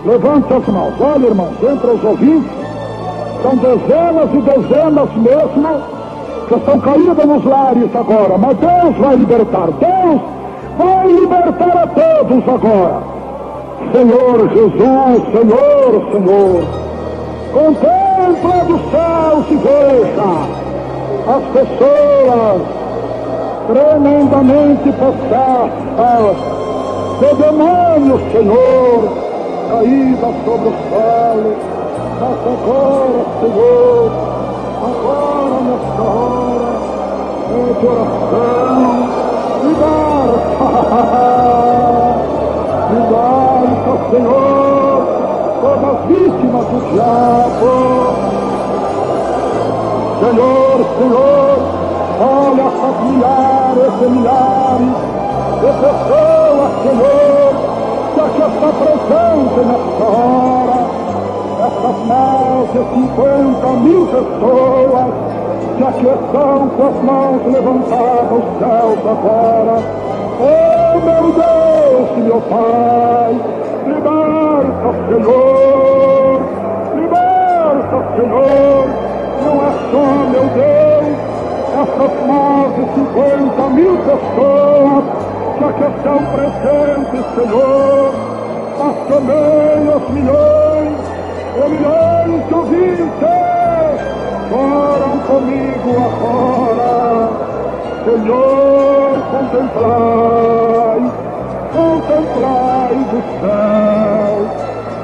Levante 0.05 0.53
as 0.53 0.67
mãos. 0.67 0.93
Olha, 0.99 1.27
irmãos, 1.27 1.55
entre 1.63 1.89
os 1.89 2.03
ouvintes, 2.03 2.51
são 3.41 3.55
dezenas 3.55 4.29
e 4.33 4.41
dezenas 4.41 5.09
mesmo 5.15 5.81
que 6.49 6.55
estão 6.55 6.79
caídas 6.81 7.25
nos 7.25 7.45
lares 7.45 7.95
agora. 7.95 8.37
Mas 8.37 8.57
Deus 8.57 8.97
vai 8.97 9.15
libertar. 9.15 9.69
Deus 9.79 10.36
libertar 11.27 11.77
a 11.77 11.87
todos 11.87 12.43
agora. 12.47 13.17
Senhor 13.91 14.49
Jesus, 14.49 15.23
Senhor, 15.31 15.91
Senhor. 16.11 16.63
Contempla 17.53 18.57
do 18.65 18.77
céu 18.91 19.45
e 19.49 19.55
veja 19.55 20.57
as 21.27 21.43
pessoas 21.53 22.61
tremendamente 23.67 24.91
possessas 24.93 26.37
de 27.19 27.29
demônios, 27.35 28.21
Senhor, 28.31 28.99
caídas 29.69 30.35
sobre 30.45 30.67
o 30.67 30.73
solo. 30.89 31.51
Mas 32.19 32.39
agora, 32.47 33.19
Senhor, 33.41 34.11
agora 34.83 35.57
nesta 35.61 36.03
hora, 36.03 36.71
é 37.51 37.61
de 39.21 39.26
oração, 39.75 41.27
liberta, 42.89 42.93
liberta, 42.93 43.91
Senhor, 44.09 44.97
todas 45.61 45.97
vítimas 46.07 46.65
do 46.67 46.79
diabo. 46.91 47.71
Senhor, 50.19 50.77
Senhor, 50.97 51.57
olha 52.19 52.63
essas 52.67 52.97
milhares 53.03 53.93
e 54.01 54.07
milhares 54.09 54.95
de 55.61 55.69
pessoas, 55.81 56.71
Senhor, 56.83 57.49
que 58.13 58.19
aqui 58.21 58.41
está 58.41 58.69
presente 58.79 59.59
nesta 59.67 60.05
hora 60.05 60.77
essas 61.59 61.99
mais 62.07 62.71
de 62.71 62.77
50 62.77 63.67
mil 63.81 64.05
pessoas 64.05 65.26
que 65.77 65.83
aqui 65.83 66.07
estão 66.07 66.69
com 66.69 66.87
as 66.87 67.03
mãos 67.03 67.45
levantadas 67.45 68.31
aos 68.31 68.45
céus 68.57 68.99
agora. 69.05 69.75
Oh 70.39 70.99
meu 70.99 71.31
Deus 71.33 71.57
meu 72.17 72.41
Pai, 72.41 73.33
liberta, 73.85 74.89
Senhor, 75.07 76.41
liberta, 76.95 77.97
Senhor, 78.15 78.85
não 79.45 79.55
é 79.61 79.71
só, 79.91 80.05
meu 80.31 80.45
Deus, 80.55 81.17
essas 81.73 82.15
mais 82.27 82.75
de 82.75 82.83
50 82.95 83.69
mil 83.69 83.97
pessoas 83.97 85.05
que 85.57 85.65
estão 85.83 86.17
presentes, 86.33 87.25
Senhor, 87.35 88.13
mas 88.79 88.95
também 89.07 89.79
os 89.95 90.09
milhões, 90.09 90.95
os 91.55 91.69
milhões 91.71 92.47
de 92.47 92.53
ouvintes 92.53 93.36
foram 94.49 95.19
comigo 95.19 95.91
agora. 96.05 97.29
Senhor, 98.05 99.11
contemplai, 99.31 100.99
contemplai 101.73 102.95
do 103.11 103.19
céu, 103.41 104.35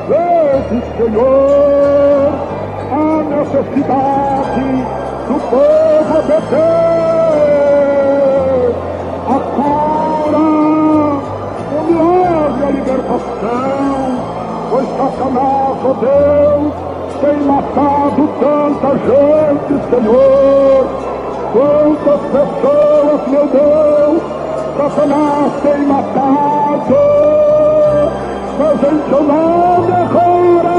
vede, 0.08 0.78
Senhor, 0.98 2.32
a 2.92 3.04
necessidade 3.24 4.68
do 5.28 5.36
povo 5.50 6.14
obedecer. 6.20 6.94
libertação, 12.74 14.20
pois 14.70 14.88
Satanás, 14.90 15.78
ó 15.84 15.94
Deus, 15.94 16.74
tem 17.24 17.40
matado 17.44 18.28
tanta 18.42 18.92
gente, 18.98 19.74
Senhor. 19.90 20.88
Quantas 21.54 22.22
pessoas, 22.34 23.28
meu 23.30 23.48
Deus, 23.48 24.22
Satanás 24.78 25.54
tem 25.62 25.86
matado. 25.88 26.98
Mas 28.60 28.84
em 28.84 29.10
seu 29.10 29.24
nome 29.24 29.92
agora, 29.94 30.76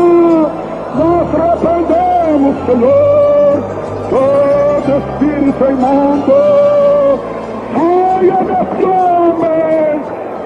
nós 0.97 1.29
repreendemos, 1.33 2.57
Senhor, 2.67 3.63
todo 4.11 4.91
espírito 4.99 5.65
imundo. 5.71 6.55
Saia 7.75 8.39
desse 8.45 8.85
homem! 8.85 10.03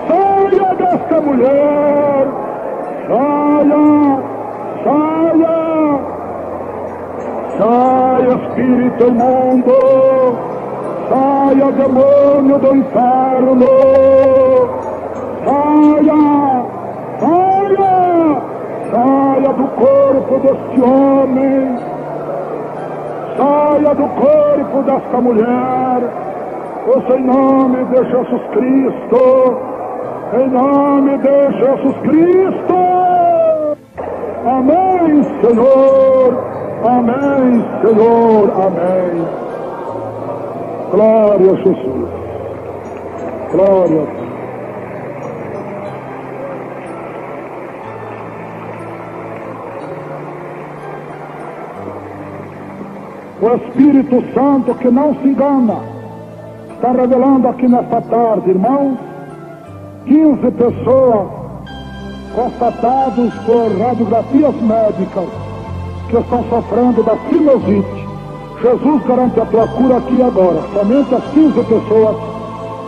Saia 0.07 0.69
desta 0.77 1.21
mulher! 1.21 2.29
Saia! 3.09 4.29
Saia! 4.85 5.59
Saia, 7.59 8.39
espírito 8.99 9.07
imundo! 9.07 10.39
Saia, 11.09 11.73
demônio 11.73 12.59
do 12.59 12.77
inferno! 12.77 13.67
Saia! 15.45 16.65
Saia! 17.21 18.43
Saia 18.91 19.53
do 19.53 19.69
corpo 19.69 20.39
deste 20.41 20.81
homem! 20.83 21.79
Saia 23.37 23.95
do 23.95 24.09
corpo 24.09 24.83
desta 24.83 25.21
mulher! 25.21 26.03
Pois 26.85 27.19
em 27.19 27.25
nome 27.25 27.85
de 27.85 28.11
Jesus 28.11 28.43
Cristo, 28.53 29.59
em 30.33 30.49
nome 30.49 31.19
de 31.19 31.59
Jesus 31.59 31.97
Cristo. 31.99 32.79
Amém, 34.47 35.23
Senhor. 35.43 36.48
Amém, 36.85 37.65
Senhor. 37.83 38.51
Amém. 38.53 39.27
Glória 40.93 41.53
a 41.53 41.57
Jesus. 41.57 42.09
Glória 43.51 44.03
a 44.03 44.05
Deus. 44.05 44.29
O 53.41 53.55
Espírito 53.55 54.25
Santo 54.35 54.75
que 54.75 54.89
não 54.89 55.15
se 55.17 55.29
engana 55.29 55.81
está 56.75 56.93
revelando 56.93 57.49
aqui 57.49 57.69
nesta 57.69 58.01
tarde, 58.03 58.51
irmãos, 58.51 58.99
15 60.07 60.51
pessoas 60.53 61.29
constatados 62.35 63.35
por 63.47 63.79
radiografias 63.79 64.55
médicas 64.61 65.48
que 66.09 66.17
estão 66.17 66.45
sofrendo 66.49 67.03
da 67.03 67.17
sinusite. 67.29 68.09
Jesus 68.63 69.03
garante 69.07 69.41
a 69.41 69.45
tua 69.47 69.69
cura 69.69 69.97
aqui 69.99 70.23
agora. 70.23 70.63
Somente 70.73 71.15
as 71.15 71.25
15 71.33 71.63
pessoas 71.63 72.17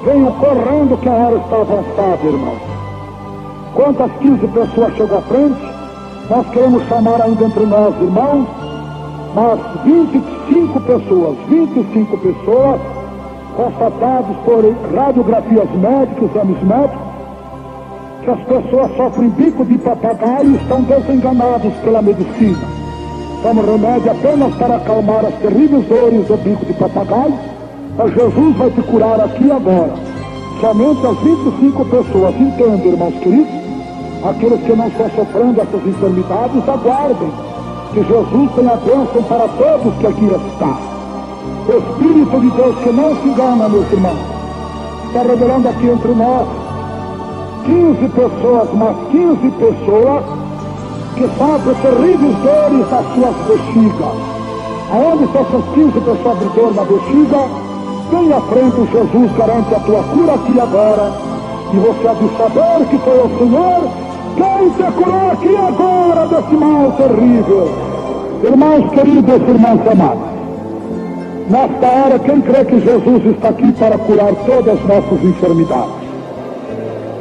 venham 0.05 0.33
correndo 0.33 0.99
que 1.01 1.09
a 1.09 1.13
hora 1.13 1.37
está 1.37 1.57
avançada, 1.57 2.27
irmão. 2.27 2.57
Quantas 3.75 4.11
15 4.19 4.49
pessoas 4.49 4.95
chegam 4.97 5.19
à 5.19 5.23
frente? 5.23 5.61
Nós 6.29 6.47
queremos 6.51 6.83
chamar 6.89 7.23
ainda 7.23 7.45
entre 7.45 7.67
nós, 7.67 7.95
irmãos, 8.01 8.47
mas 9.35 9.61
25 9.85 10.81
pessoas, 10.81 11.37
25 11.49 12.19
pessoas 12.19 12.81
constatados 13.57 14.37
por 14.45 14.65
radiografias 14.95 15.71
médicas, 15.73 16.31
exames 16.31 16.63
médicos, 16.63 17.11
que 18.23 18.31
as 18.31 18.41
pessoas 18.41 18.97
sofrem 18.97 19.29
bico 19.31 19.65
de 19.65 19.79
papagaio 19.79 20.53
e 20.53 20.57
estão 20.57 20.83
desenganados 20.83 21.73
pela 21.83 22.03
medicina. 22.03 22.80
Toma 23.43 23.63
remédio 23.63 24.11
apenas 24.11 24.55
para 24.57 24.77
acalmar 24.77 25.25
as 25.25 25.35
terríveis 25.37 25.87
dores 25.87 26.27
do 26.27 26.37
bico 26.37 26.67
de 26.67 26.75
papagaio, 26.75 27.35
mas 27.97 28.13
Jesus 28.13 28.57
vai 28.57 28.71
te 28.71 28.83
curar 28.83 29.19
aqui 29.19 29.45
e 29.45 29.51
agora. 29.51 29.95
Somente 30.61 31.07
as 31.07 31.19
25 31.21 31.85
pessoas, 31.87 32.35
entendem, 32.39 32.93
irmãos 32.93 33.15
queridos? 33.21 33.61
Aqueles 34.29 34.61
que 34.61 34.77
não 34.77 34.89
estão 34.89 35.11
sofrendo 35.17 35.59
essas 35.59 35.87
enfermidades, 35.87 36.69
aguardem 36.69 37.33
que 37.95 38.05
Jesus 38.05 38.51
tenha 38.55 38.77
bênção 38.77 39.23
para 39.23 39.49
todos 39.49 39.95
que 39.97 40.07
aqui 40.07 40.27
estão. 40.27 40.77
O 41.67 41.79
Espírito 41.79 42.41
de 42.41 42.51
Deus 42.51 42.79
que 42.81 42.91
não 42.91 43.17
se 43.23 43.29
engana, 43.29 43.69
meus 43.71 43.91
irmãos, 43.91 44.19
está 45.07 45.23
revelando 45.23 45.67
aqui 45.67 45.87
entre 45.87 46.13
nós 46.13 46.47
15 47.65 48.09
pessoas, 48.11 48.69
mas 48.75 48.97
15 49.11 49.51
pessoas 49.53 50.40
que 51.15 51.29
sofrem 51.39 51.75
terríveis 51.83 52.37
dores 52.37 52.91
nas 52.91 53.07
suas 53.15 53.37
bexigas. 53.47 54.41
Aonde 54.93 55.25
estão 55.25 55.43
essas 55.43 55.65
15 55.75 55.93
pessoas 56.01 56.39
de 56.39 56.45
dor 56.55 56.75
na 56.75 56.85
bexiga? 56.85 57.71
Vem 58.11 58.33
à 58.33 58.41
frente, 58.41 58.93
Jesus 58.93 59.33
garante 59.37 59.75
a 59.75 59.81
tua 59.81 60.03
cura 60.03 60.35
aqui 60.35 60.61
agora. 60.61 61.13
E 61.73 61.77
você 61.77 62.09
há 62.09 62.15
de 62.15 62.29
saber 62.37 62.89
que 62.89 62.99
foi 62.99 63.19
o 63.19 63.39
Senhor 63.39 64.11
quem 64.37 64.71
te 64.71 64.93
curou 64.93 65.31
aqui 65.31 65.57
agora 65.57 66.27
desse 66.27 66.55
mal 66.55 66.93
terrível. 66.93 67.69
Irmãos 68.43 68.91
queridos, 68.91 69.49
irmãos 69.49 69.81
amados, 69.87 70.29
nesta 71.49 71.87
hora, 71.87 72.19
quem 72.19 72.41
crê 72.41 72.65
que 72.65 72.81
Jesus 72.81 73.27
está 73.27 73.49
aqui 73.51 73.71
para 73.73 73.99
curar 73.99 74.35
todas 74.47 74.79
as 74.79 74.87
nossas 74.87 75.25
enfermidades? 75.25 76.01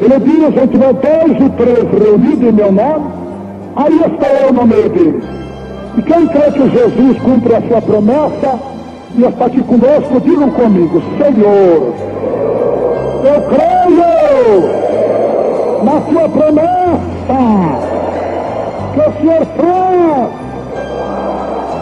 Ele 0.01 0.19
diz, 0.19 0.61
se 0.61 0.67
tiver 0.67 0.93
dois 0.93 1.41
ou 1.41 1.49
três 1.49 2.03
reunidos 2.03 2.49
em 2.49 2.51
meu 2.53 2.71
nome, 2.71 3.18
aí 3.76 4.01
está 4.13 4.28
eu 4.28 4.53
no 4.53 4.65
meio 4.65 4.89
deles. 4.89 5.24
E 5.97 6.01
quem 6.01 6.28
crê 6.28 6.51
que 6.51 6.70
Jesus 6.70 7.20
cumpre 7.20 7.55
a 7.55 7.61
sua 7.61 7.82
promessa 7.82 8.59
e 9.15 9.24
está 9.24 9.45
aqui 9.45 9.61
conosco, 9.63 10.22
digam 10.22 10.51
comigo, 10.51 11.01
Senhor, 11.17 11.93
eu 13.26 13.41
creio 13.49 14.80
na 15.84 16.01
sua 16.01 16.30
promessa 16.30 16.70
que 18.93 18.99
o 18.99 19.13
Senhor 19.20 19.45
fez, 19.57 20.30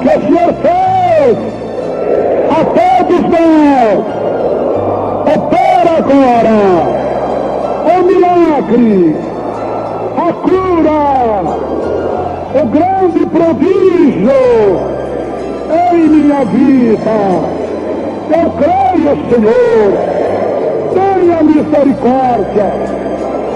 que 0.01 0.07
o 0.07 0.21
Senhor 0.21 0.53
fez 0.61 1.37
a 2.49 2.59
todos 2.65 3.21
nós. 3.29 3.99
Opera 5.35 5.91
agora 5.97 6.57
o 7.85 7.97
milagre, 8.05 9.15
a 10.27 10.33
cura, 10.33 11.41
o 12.53 12.65
grande 12.67 13.25
prodígio 13.27 14.31
em 15.93 16.07
minha 16.09 16.43
vida. 16.45 17.17
Eu 18.29 18.49
creio, 18.51 19.11
Senhor, 19.29 19.89
tenha 20.93 21.43
misericórdia, 21.43 22.69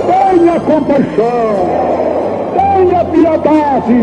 tenha 0.08 0.60
compaixão, 0.62 1.52
tenha 2.56 3.06
piedade. 3.06 4.02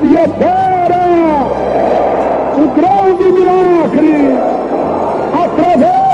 E 0.00 0.14
opera 0.14 1.02
o 2.56 2.68
grande 2.68 3.26
milagre 3.32 4.38
através 5.32 6.08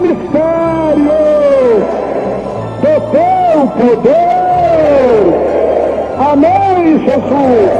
mistério 0.00 0.55
poder. 3.76 5.46
Amém, 6.32 6.98
Jesus. 6.98 7.70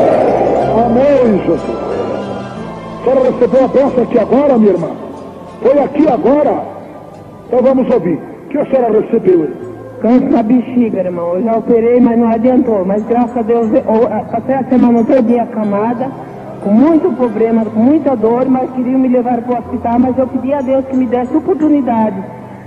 Amém, 0.84 1.42
Jesus. 1.46 1.86
A 3.00 3.04
senhora 3.04 3.30
recebeu 3.30 3.64
a 3.64 3.68
bênção 3.68 4.02
aqui 4.02 4.18
agora, 4.18 4.58
minha 4.58 4.72
irmã? 4.72 4.90
Foi 5.62 5.78
aqui 5.78 6.08
agora? 6.08 6.62
Então 7.46 7.62
vamos 7.62 7.90
ouvir. 7.92 8.18
O 8.44 8.48
que 8.48 8.58
a 8.58 8.66
senhora 8.66 9.00
recebeu? 9.00 9.48
Câncer 10.00 10.30
na 10.30 10.42
bexiga, 10.42 10.98
irmão. 11.00 11.34
Eu 11.34 11.44
já 11.44 11.56
operei, 11.56 12.00
mas 12.00 12.18
não 12.18 12.28
adiantou. 12.28 12.84
Mas 12.84 13.04
graças 13.06 13.36
a 13.36 13.42
Deus, 13.42 13.68
até 14.32 14.56
a 14.56 14.64
semana 14.64 15.04
todinha 15.04 15.46
camada, 15.46 16.10
com 16.62 16.70
muito 16.70 17.16
problema, 17.16 17.64
com 17.64 17.80
muita 17.80 18.14
dor, 18.16 18.46
mas 18.46 18.70
queriam 18.72 18.98
me 18.98 19.08
levar 19.08 19.40
para 19.42 19.54
o 19.54 19.58
hospital, 19.58 19.98
mas 19.98 20.18
eu 20.18 20.26
pedi 20.26 20.52
a 20.52 20.60
Deus 20.60 20.84
que 20.86 20.96
me 20.96 21.06
desse 21.06 21.34
oportunidade 21.36 22.16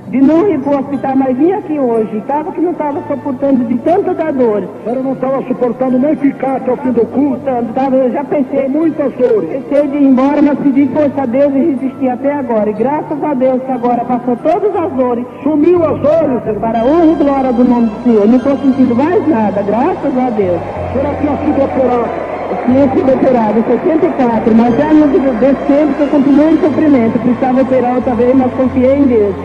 de 0.10 0.22
não 0.22 0.49
ir 0.49 0.60
para 0.60 0.76
o 0.76 0.80
hospital, 0.80 1.16
mas 1.16 1.38
vim 1.38 1.51
aqui 1.51 1.80
hoje. 1.80 2.18
Estava 2.18 2.51
que 2.51 2.62
não 2.62 2.72
estava 2.72 2.99
suportando 3.07 3.64
de 3.66 3.78
tanta 3.80 4.14
da 4.14 4.32
dor. 4.32 4.64
Senhora 4.84 5.03
não 5.03 5.14
estava 5.14 5.43
suportando 5.43 5.99
nem 5.99 6.16
ficar 6.16 6.57
até 6.57 6.72
o 6.72 6.78
fim 6.78 6.91
do 6.91 7.05
culto. 7.05 7.39
Suportando, 7.39 7.74
tava, 7.74 7.95
eu 7.95 8.12
já 8.12 8.24
pensei, 8.24 8.68
Muitas 8.68 9.14
dores. 9.14 9.49
pensei 9.49 9.88
de 9.88 9.97
ir 9.97 10.03
embora, 10.03 10.41
mas 10.41 10.57
pedi 10.60 10.88
força 10.88 11.22
a 11.22 11.26
Deus 11.26 11.53
e 11.53 11.60
resisti 11.60 12.10
até 12.10 12.34
agora. 12.34 12.70
E 12.70 12.74
graças 12.74 13.24
a 13.24 13.34
Deus 13.36 13.62
que 13.62 13.72
agora 13.72 14.03
passou 14.05 14.36
todas 14.38 14.76
as 14.76 14.91
dores. 14.93 15.26
Sumiu 15.43 15.86
as 15.86 15.99
dores. 15.99 16.60
Para 16.60 16.82
a 16.82 16.86
honra 16.86 17.05
e 17.05 17.16
glória 17.16 17.53
do 17.53 17.64
nome 17.64 17.88
do 17.88 18.03
Senhor. 18.03 18.28
Não 18.28 18.38
estou 18.38 18.57
sentindo 18.57 18.95
mais 18.95 19.28
nada, 19.28 19.62
graças 19.62 20.18
a 20.18 20.30
Deus. 20.32 20.60
A 20.60 20.91
senhora 20.91 21.18
tinha 21.22 21.38
sido 21.38 21.64
operada. 21.64 22.30
Eu 22.49 22.57
tinha 22.66 22.89
sido 22.95 23.14
operado 23.14 23.60
em 23.60 23.64
64, 23.64 24.55
mas 24.55 24.76
já 24.76 24.91
no 24.91 25.07
desse 25.07 25.62
tempo 25.68 25.93
que 25.93 26.01
eu 26.01 26.07
continuei 26.07 26.51
em 26.53 26.57
sofrimento. 26.57 27.20
Precisava 27.20 27.62
operar 27.62 27.95
outra 27.95 28.16
vez, 28.16 28.36
mas 28.36 28.51
confiei 28.53 28.97
em 28.97 29.03
Deus. 29.03 29.36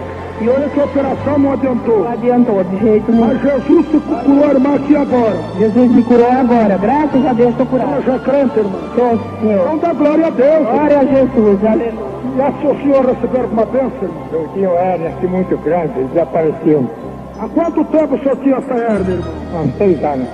E 0.45 0.49
olha 0.51 0.69
que 0.69 0.79
a 0.79 0.85
operação 0.85 1.39
não 1.39 1.53
adiantou. 1.53 2.01
Não 2.01 2.13
adiantou 2.13 2.65
de 2.65 2.77
jeito 2.79 3.13
Mas 3.13 3.43
nenhum. 3.43 3.61
Jesus 3.61 3.87
se 3.91 3.99
curou 4.01 4.45
a 4.45 4.49
irmã 4.53 4.75
aqui 4.75 4.95
agora. 4.97 5.37
Jesus 5.59 5.91
me 5.91 6.03
curou 6.03 6.31
agora. 6.31 6.77
Graças 6.77 7.27
a 7.27 7.33
Deus 7.33 7.51
estou 7.53 7.67
curado. 7.67 8.03
já 8.05 8.15
é 8.15 8.19
crente, 8.19 8.59
irmã. 8.59 8.79
Sou, 8.95 9.19
Senhor. 9.41 9.61
Então 9.63 9.79
dá 9.79 9.93
glória 9.95 10.27
a 10.27 10.31
Deus. 10.31 10.69
Glória 10.69 10.99
a 10.99 11.05
Jesus. 11.05 11.65
Aleluia. 11.65 12.15
Já 12.37 12.53
se 12.53 12.67
o 12.67 12.77
senhor 12.83 13.07
receber 13.07 13.41
alguma 13.41 13.65
bênção, 13.65 14.03
irmão? 14.03 14.23
Eu 14.33 14.49
tinha 14.53 14.69
uma 14.69 14.79
hérnia 14.81 15.09
aqui 15.09 15.27
muito 15.27 15.57
grande, 15.59 16.05
desapareceu 16.13 16.91
Há 17.39 17.49
quanto 17.49 17.85
tempo 17.85 18.15
o 18.15 18.19
senhor 18.19 18.37
tinha 18.37 18.57
essa 18.57 18.75
hérnia, 18.75 19.15
irmão? 19.15 19.33
há 19.55 19.61
uns 19.63 19.79
seis 19.79 20.05
anos. 20.05 20.29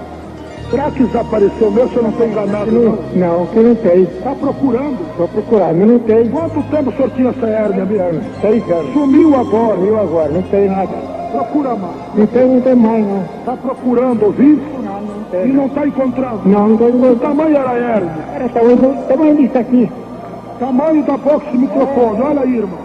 Será 0.71 0.91
que 0.91 1.03
desapareceu 1.03 1.71
mesmo? 1.71 1.89
Se 1.91 1.97
eu 1.97 2.03
não 2.05 2.11
estou 2.11 2.27
enganado, 2.29 2.71
Não, 2.71 2.83
não? 2.83 2.99
não, 3.14 3.47
que 3.47 3.59
não 3.59 3.75
tem. 3.75 4.03
Está 4.03 4.35
procurando? 4.35 4.99
Estou 5.11 5.29
procurando, 5.29 5.87
não 5.87 5.99
tem. 5.99 6.29
Quanto 6.29 6.62
tempo 6.71 6.91
o 6.91 6.93
senhor 6.93 7.11
tinha 7.11 7.31
essa 7.31 7.47
hérnia, 7.47 7.83
amigo? 7.83 8.21
Seis 8.41 8.71
anos. 8.71 8.93
Sumiu 8.93 9.35
agora. 9.35 9.75
Sumiu 9.77 10.01
agora, 10.01 10.29
não 10.29 10.43
tem 10.43 10.68
nada. 10.68 10.93
Procura 11.33 11.75
mais. 11.75 11.95
Não 12.14 12.27
tem, 12.27 12.47
não 12.47 12.61
tem 12.61 12.75
mais, 12.77 13.05
não. 13.07 13.23
Está 13.41 13.57
procurando, 13.57 14.23
ouviu? 14.25 14.59
E 15.45 15.49
não 15.49 15.66
está 15.66 15.87
encontrando. 15.87 16.41
Não, 16.45 16.68
não 16.68 16.77
tem 16.77 16.93
mais. 16.93 17.21
tamanho 17.21 17.57
era 17.57 17.71
a 17.71 17.77
hérnia? 17.77 18.12
Era 18.35 18.49
tamanho, 18.49 18.97
tamanho 19.09 19.37
disso 19.37 19.59
aqui. 19.59 19.91
Tamanho 20.59 21.03
da 21.05 21.16
box 21.16 21.51
de 21.51 21.59
microfone. 21.59 22.23
Olha 22.23 22.41
aí, 22.43 22.57
irmão. 22.57 22.79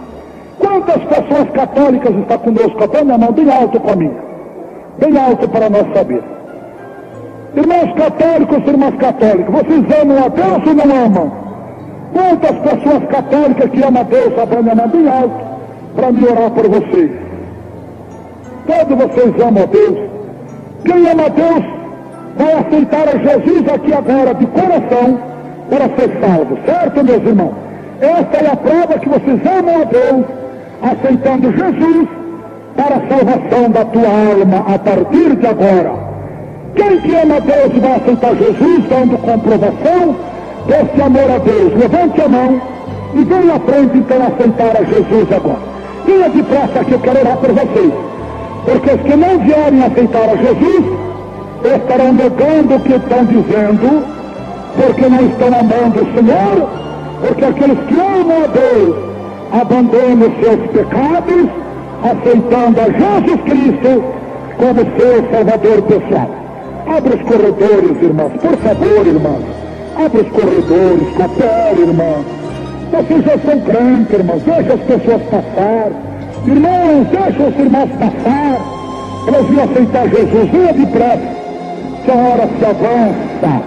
Quantas 0.58 1.02
pessoas 1.04 1.50
católicas 1.50 2.16
estão 2.16 2.38
conosco? 2.38 2.84
Até 2.84 3.04
minha 3.04 3.18
mão 3.18 3.32
bem 3.32 3.50
alto 3.50 3.78
para 3.78 3.94
mim. 3.96 4.10
Bem 4.98 5.18
alto 5.18 5.48
para 5.48 5.68
nós 5.70 5.86
saber. 5.92 6.22
Irmãos 7.56 7.90
católicos, 7.94 8.68
irmãs 8.68 8.94
católicas, 8.96 9.54
vocês 9.54 10.00
amam 10.02 10.18
a 10.22 10.28
Deus 10.28 10.66
ou 10.66 10.74
não 10.74 11.06
amam? 11.06 11.32
Quantas 12.12 12.58
pessoas 12.58 13.04
católicas 13.08 13.70
que 13.70 13.82
amam 13.82 14.02
a 14.02 14.04
Deus, 14.04 14.32
a 14.38 14.62
mão 14.62 14.88
bem 14.88 15.08
alto, 15.08 15.44
para 15.94 16.12
me 16.12 16.26
orar 16.26 16.50
por 16.50 16.68
vocês? 16.68 17.10
Todos 18.66 18.98
vocês 18.98 19.40
amam 19.40 19.62
a 19.62 19.66
Deus. 19.66 19.98
Quem 20.84 21.08
ama 21.08 21.24
a 21.24 21.28
Deus 21.28 21.64
vai 22.36 22.52
aceitar 22.52 23.08
a 23.08 23.18
Jesus 23.18 23.68
aqui 23.72 23.94
agora, 23.94 24.34
de 24.34 24.46
coração, 24.48 25.18
para 25.70 25.88
ser 25.96 26.20
salvo. 26.20 26.58
Certo, 26.66 27.04
meus 27.04 27.22
irmãos? 27.22 27.54
Esta 28.02 28.36
é 28.36 28.52
a 28.52 28.56
prova 28.56 28.98
que 28.98 29.08
vocês 29.08 29.40
amam 29.46 29.80
a 29.80 29.84
Deus, 29.84 30.26
aceitando 30.82 31.56
Jesus 31.56 32.08
para 32.76 32.96
a 32.96 33.08
salvação 33.08 33.70
da 33.70 33.84
tua 33.86 34.08
alma 34.08 34.74
a 34.74 34.78
partir 34.78 35.36
de 35.36 35.46
agora. 35.46 36.05
Quem 36.76 37.00
que 37.00 37.14
ama 37.16 37.40
Deus 37.40 37.72
vai 37.80 37.96
aceitar 37.96 38.36
Jesus, 38.36 38.84
dando 38.88 39.18
comprovação 39.18 40.16
desse 40.66 41.02
amor 41.02 41.30
a 41.30 41.38
Deus. 41.38 41.72
Levante 41.74 42.20
a 42.20 42.28
mão 42.28 42.60
e 43.14 43.24
venha 43.24 43.54
à 43.54 43.60
frente 43.60 43.96
então 43.96 44.18
aceitar 44.18 44.76
a 44.76 44.84
Jesus 44.84 45.32
agora. 45.32 45.76
Venha 46.04 46.28
depressa 46.28 46.84
que 46.84 46.92
eu 46.92 46.98
quero 47.00 47.20
orar 47.20 47.36
por 47.38 47.52
vocês. 47.52 47.92
Porque 48.66 48.90
os 48.90 49.00
que 49.00 49.16
não 49.16 49.38
vierem 49.38 49.82
aceitar 49.84 50.28
a 50.28 50.36
Jesus 50.36 50.84
estarão 51.64 52.12
negando 52.12 52.74
o 52.74 52.80
que 52.80 52.92
estão 52.92 53.24
dizendo, 53.24 54.04
porque 54.76 55.08
não 55.08 55.26
estão 55.26 55.48
amando 55.48 56.02
o 56.02 56.14
Senhor, 56.14 56.68
porque 57.26 57.44
aqueles 57.44 57.78
que 57.88 57.94
amam 57.94 58.44
a 58.44 58.46
Deus 58.48 58.96
abandonam 59.52 60.28
os 60.28 60.44
seus 60.44 60.70
pecados, 60.70 61.48
aceitando 62.02 62.80
a 62.80 62.84
Jesus 62.84 63.40
Cristo 63.42 64.04
como 64.58 64.98
seu 64.98 65.30
Salvador 65.30 65.82
pessoal. 65.82 66.45
Abre 66.86 67.14
os 67.14 67.22
corredores, 67.22 68.02
irmãos, 68.02 68.32
por 68.40 68.56
favor, 68.58 69.06
irmãos. 69.06 69.42
Abre 69.96 70.20
os 70.20 70.28
corredores, 70.28 71.08
coopere, 71.16 71.80
irmãos. 71.80 72.24
Vocês 72.92 73.24
já 73.24 73.38
são 73.38 73.60
crentes, 73.60 74.12
irmãos. 74.12 74.42
Deixa 74.42 74.74
as 74.74 74.80
pessoas 74.80 75.22
passar. 75.22 75.90
Irmãos, 76.46 77.08
deixa 77.08 77.42
os 77.42 77.58
irmãos 77.58 77.90
passar. 77.98 78.60
Elas 79.26 79.46
vão 79.46 79.64
aceitar 79.64 80.08
Jesus. 80.08 80.50
Venha 80.50 80.72
depressa. 80.72 81.36
Que 82.04 82.10
a 82.10 82.14
hora 82.14 82.48
se 82.56 82.64
avança. 82.64 83.62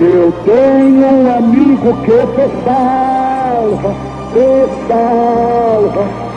Eu 0.00 0.32
tenho 0.44 1.06
um 1.06 1.36
amigo 1.36 1.96
que 2.04 2.12
te 2.12 2.64
salva. 2.64 3.94
Te 4.32 4.88
salva. 4.88 6.31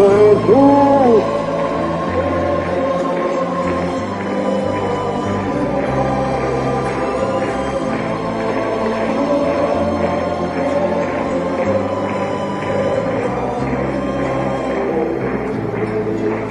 Jesus. 0.00 1.24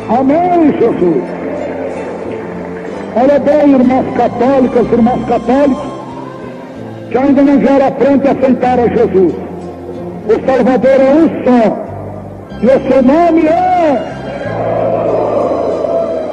Amém, 0.10 0.72
Jesus. 0.80 1.24
Olha 3.16 3.40
bem, 3.40 3.74
irmãs 3.74 4.16
católicas, 4.16 4.92
irmãos 4.92 5.26
católicos, 5.28 5.92
que 7.10 7.18
ainda 7.18 7.42
não 7.42 7.58
vieram 7.58 7.88
à 7.88 7.92
frente 7.92 8.28
aceitar 8.28 8.80
a 8.80 8.88
Jesus. 8.88 9.34
O 10.28 10.46
Salvador 10.46 11.00
é 11.00 11.14
um 11.16 11.44
só. 11.44 11.79
E 12.62 12.66
o 12.66 12.92
seu 12.92 13.02
nome 13.02 13.48
é. 13.48 14.16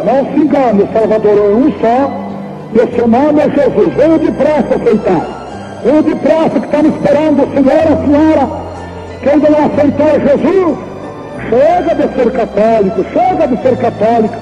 Não 0.04 0.24
se 0.32 0.40
engane, 0.40 0.82
o 0.82 0.88
Salvador 0.92 1.36
é 1.36 1.54
um 1.54 1.72
só. 1.80 2.26
E 2.74 2.78
o 2.78 2.94
seu 2.96 3.06
nome 3.06 3.40
é 3.40 3.48
Jesus. 3.48 3.94
Venha 3.94 4.18
depressa 4.18 4.74
aceitar. 4.74 5.80
Venha 5.84 6.02
depressa 6.02 6.60
que 6.60 6.66
estamos 6.66 6.94
esperando 6.96 7.42
o 7.44 7.54
Senhor, 7.54 7.80
a 7.80 7.96
senhora, 8.04 8.48
que 9.22 9.28
ainda 9.28 9.50
não 9.50 9.66
aceitou 9.66 10.20
Jesus. 10.20 10.78
Chega 11.48 11.94
de 11.94 12.14
ser 12.14 12.32
católico, 12.32 13.04
chega 13.12 13.46
de 13.46 13.62
ser 13.62 13.76
católico. 13.76 14.34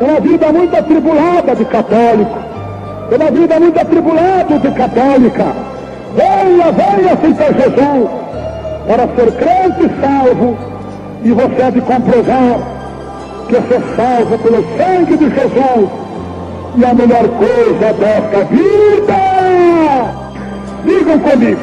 É 0.00 0.04
uma 0.04 0.20
vida 0.20 0.52
muito 0.52 0.76
atribulada 0.76 1.54
de 1.54 1.64
católico. 1.64 2.38
É 3.12 3.16
uma 3.16 3.30
vida 3.30 3.60
muito 3.60 3.80
atribulada 3.80 4.58
de 4.58 4.70
católica. 4.72 5.44
Venha, 6.16 6.72
venha 6.72 7.12
aceitar 7.12 7.54
Jesus 7.54 8.10
para 8.86 9.06
ser 9.14 9.32
crente 9.32 9.84
e 9.84 10.00
salvo. 10.00 10.69
E 11.22 11.32
você 11.32 11.62
há 11.62 11.70
de 11.70 11.80
comprovar 11.80 12.58
que 13.48 13.54
você 13.56 13.74
é 13.74 13.82
salvo 13.96 14.38
pelo 14.38 14.64
sangue 14.76 15.16
de 15.16 15.30
Jesus. 15.30 15.90
E 16.76 16.84
a 16.84 16.94
melhor 16.94 17.28
coisa 17.28 17.92
desta 17.92 18.44
vida. 18.44 19.20
Digam 20.84 21.18
comigo, 21.18 21.60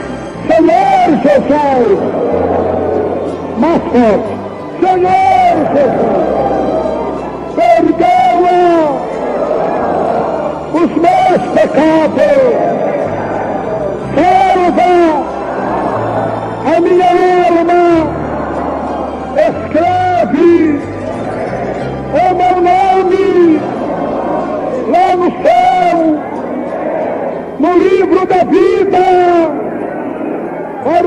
Senhor 0.47 1.09
Jesus. 1.23 1.99
Mais 3.57 3.81
forte. 3.83 4.37
Senhor 4.79 5.57
Jesus, 5.73 6.07
perdoa 7.55 8.57
os 10.73 10.91
meus 11.01 11.41
pecados, 11.53 12.37
salva 14.13 14.93
a 16.65 16.79
minha 16.79 17.11
alma, 17.47 17.86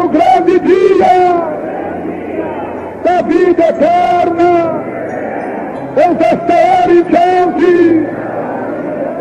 para 0.00 0.06
o 0.06 0.08
grande 0.08 0.58
dia 0.60 1.16
da 3.04 3.22
vida 3.22 3.68
eterna. 3.68 4.84
Eu 5.96 6.14
descer 6.14 6.88
e 6.88 7.02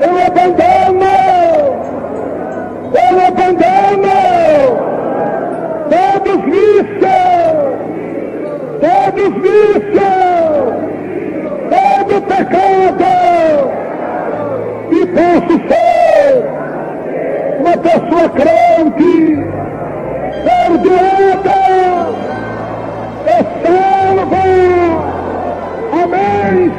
eu 0.02 0.14
abandono, 0.28 1.06
eu 2.94 3.14
abandono 3.28 4.20
todos 5.90 6.40
vícios, 6.46 7.20
todos 8.80 9.32
vícios, 9.42 10.10
todo 11.70 12.14
pecado 12.22 13.10
e 14.92 15.06
posso 15.08 15.56
ser 15.68 16.34
uma 17.60 17.76
pessoa 17.78 18.30
crente. 18.30 19.69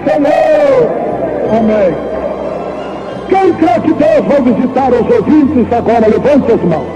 Senhor. 0.05 0.91
Amém. 1.57 1.95
Quem 3.29 3.53
crê 3.55 3.81
que 3.81 3.93
Deus 3.93 4.27
vai 4.27 4.41
visitar 4.43 4.89
os 4.93 5.11
ouvintes 5.17 5.73
agora, 5.73 6.07
levante 6.07 6.53
as 6.53 6.63
mãos. 6.63 6.87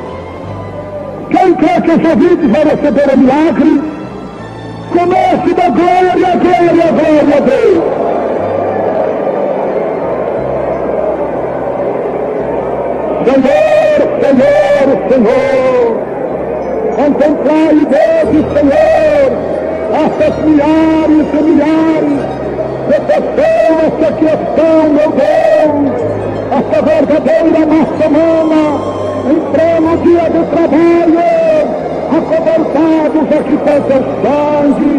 Quem 1.30 1.55
crê 1.55 1.80
que 1.80 1.90
os 1.90 2.11
ouvintes 2.11 2.51
vão 2.51 2.64
receber 2.64 3.14
o 3.14 3.18
milagre, 3.18 3.82
comece 4.90 5.55
da 5.55 5.68
glória, 5.70 6.36
glória, 6.36 6.92
glória 6.92 7.36
a 7.36 7.40
Deus. 7.40 8.05
Senhor, 13.24 14.01
Senhor, 14.20 14.88
Senhor, 15.09 15.84
contemplai 16.95 17.74
Deus, 17.74 18.45
Senhor, 18.55 19.28
essas 19.95 20.34
milhares 20.45 21.26
e 21.32 21.42
milhares 21.42 22.20
de 22.88 22.99
pessoas 23.01 23.90
que 23.99 24.05
aqui 24.05 24.24
estão, 24.26 24.80
meu 24.90 25.11
Deus, 25.11 25.74
essa 26.55 26.78
verdadeira 26.82 27.66
massa 27.66 28.05
humana, 28.09 28.62
em 29.30 29.40
pleno 29.53 29.92
dia 30.05 30.26
de 30.30 30.42
trabalho, 30.55 31.34
acobertados 32.16 33.26
aqui 33.38 33.57
pelo 33.57 34.03
sangue, 34.22 34.95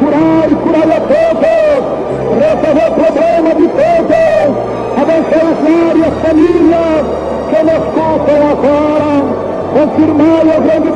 curar 0.00 0.46
e 0.50 0.54
curar 0.54 0.90
a 0.90 1.00
todos, 1.00 1.82
resolver 2.40 2.88
o 2.88 2.94
problema 2.94 3.50
de 3.54 3.68
todos, 3.68 4.50
abençoar 4.96 5.46
as 5.52 5.58
várias 5.64 6.14
famílias, 6.22 7.04
que 7.50 7.60
nos 7.64 7.84
contam 7.94 8.40
agora, 8.52 9.12
confirmai 9.74 10.46
a 10.56 10.60
grande 10.60 10.93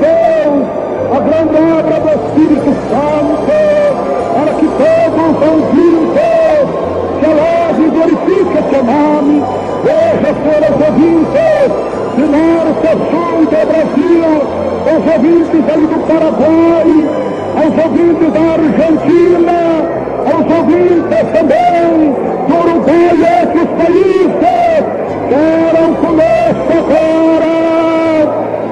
20, 10.98 11.06
final 12.16 12.66
do 12.66 13.54
Brasil, 13.68 14.32
aos 14.88 15.04
ouvintes 15.14 15.62
ali 15.72 15.86
do 15.86 15.98
Paraguai, 16.08 16.90
aos 17.54 17.74
ouvintes 17.84 18.28
da 18.32 18.44
Argentina, 18.58 19.58
aos 20.26 20.46
ouvintes 20.58 21.24
também 21.32 21.90
do 22.48 22.54
Uruguai 22.58 23.14
e 23.14 23.22
outros 23.46 23.70
países, 23.78 24.82
deram 25.30 25.88
começo 25.94 26.70
agora, 26.78 27.54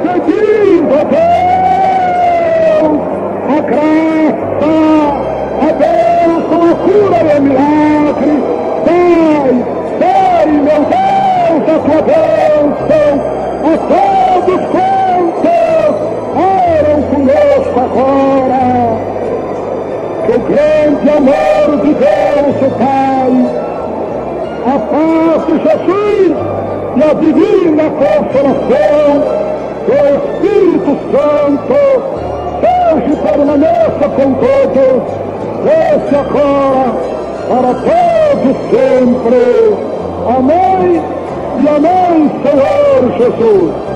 pedindo 0.03 0.95
a 0.95 1.05
Deus 1.05 1.27
a 3.47 3.61
graça, 3.61 4.74
a 5.62 5.70
Deus, 5.79 6.43
a 6.53 6.74
cura 6.74 7.18
e 7.22 7.31
a 7.31 7.41
milagre, 7.41 8.35
Pai, 8.85 9.66
Deus, 11.77 11.85
a 11.85 12.03
bênção 12.03 13.20
a 13.62 13.74
todos 13.77 14.61
quantos 14.72 15.57
oram 16.35 16.99
conosco 17.11 17.77
agora. 17.81 18.64
Que 20.24 20.33
o 20.33 20.41
grande 20.41 21.09
amor 21.11 21.68
de 21.83 21.93
Deus, 21.95 22.57
o 22.62 22.70
Pai, 22.79 23.33
a 24.66 24.79
paz 24.79 25.41
de 25.47 25.55
Jesus 25.62 26.33
e 26.97 27.03
a 27.03 27.14
divina 27.14 27.85
consolação 27.91 29.11
do 29.87 29.97
Espírito 30.16 30.93
Santo 31.12 31.79
seja 32.61 33.16
permaneça 33.22 34.07
com 34.16 34.29
todos, 34.35 35.03
desde 35.64 36.14
agora, 36.16 36.91
para 37.49 37.72
todos 37.85 38.57
sempre. 38.70 39.41
Amém 40.27 41.16
e 41.62 41.68
amém, 41.68 42.30
Senhor 42.42 43.18
Jesus. 43.18 43.95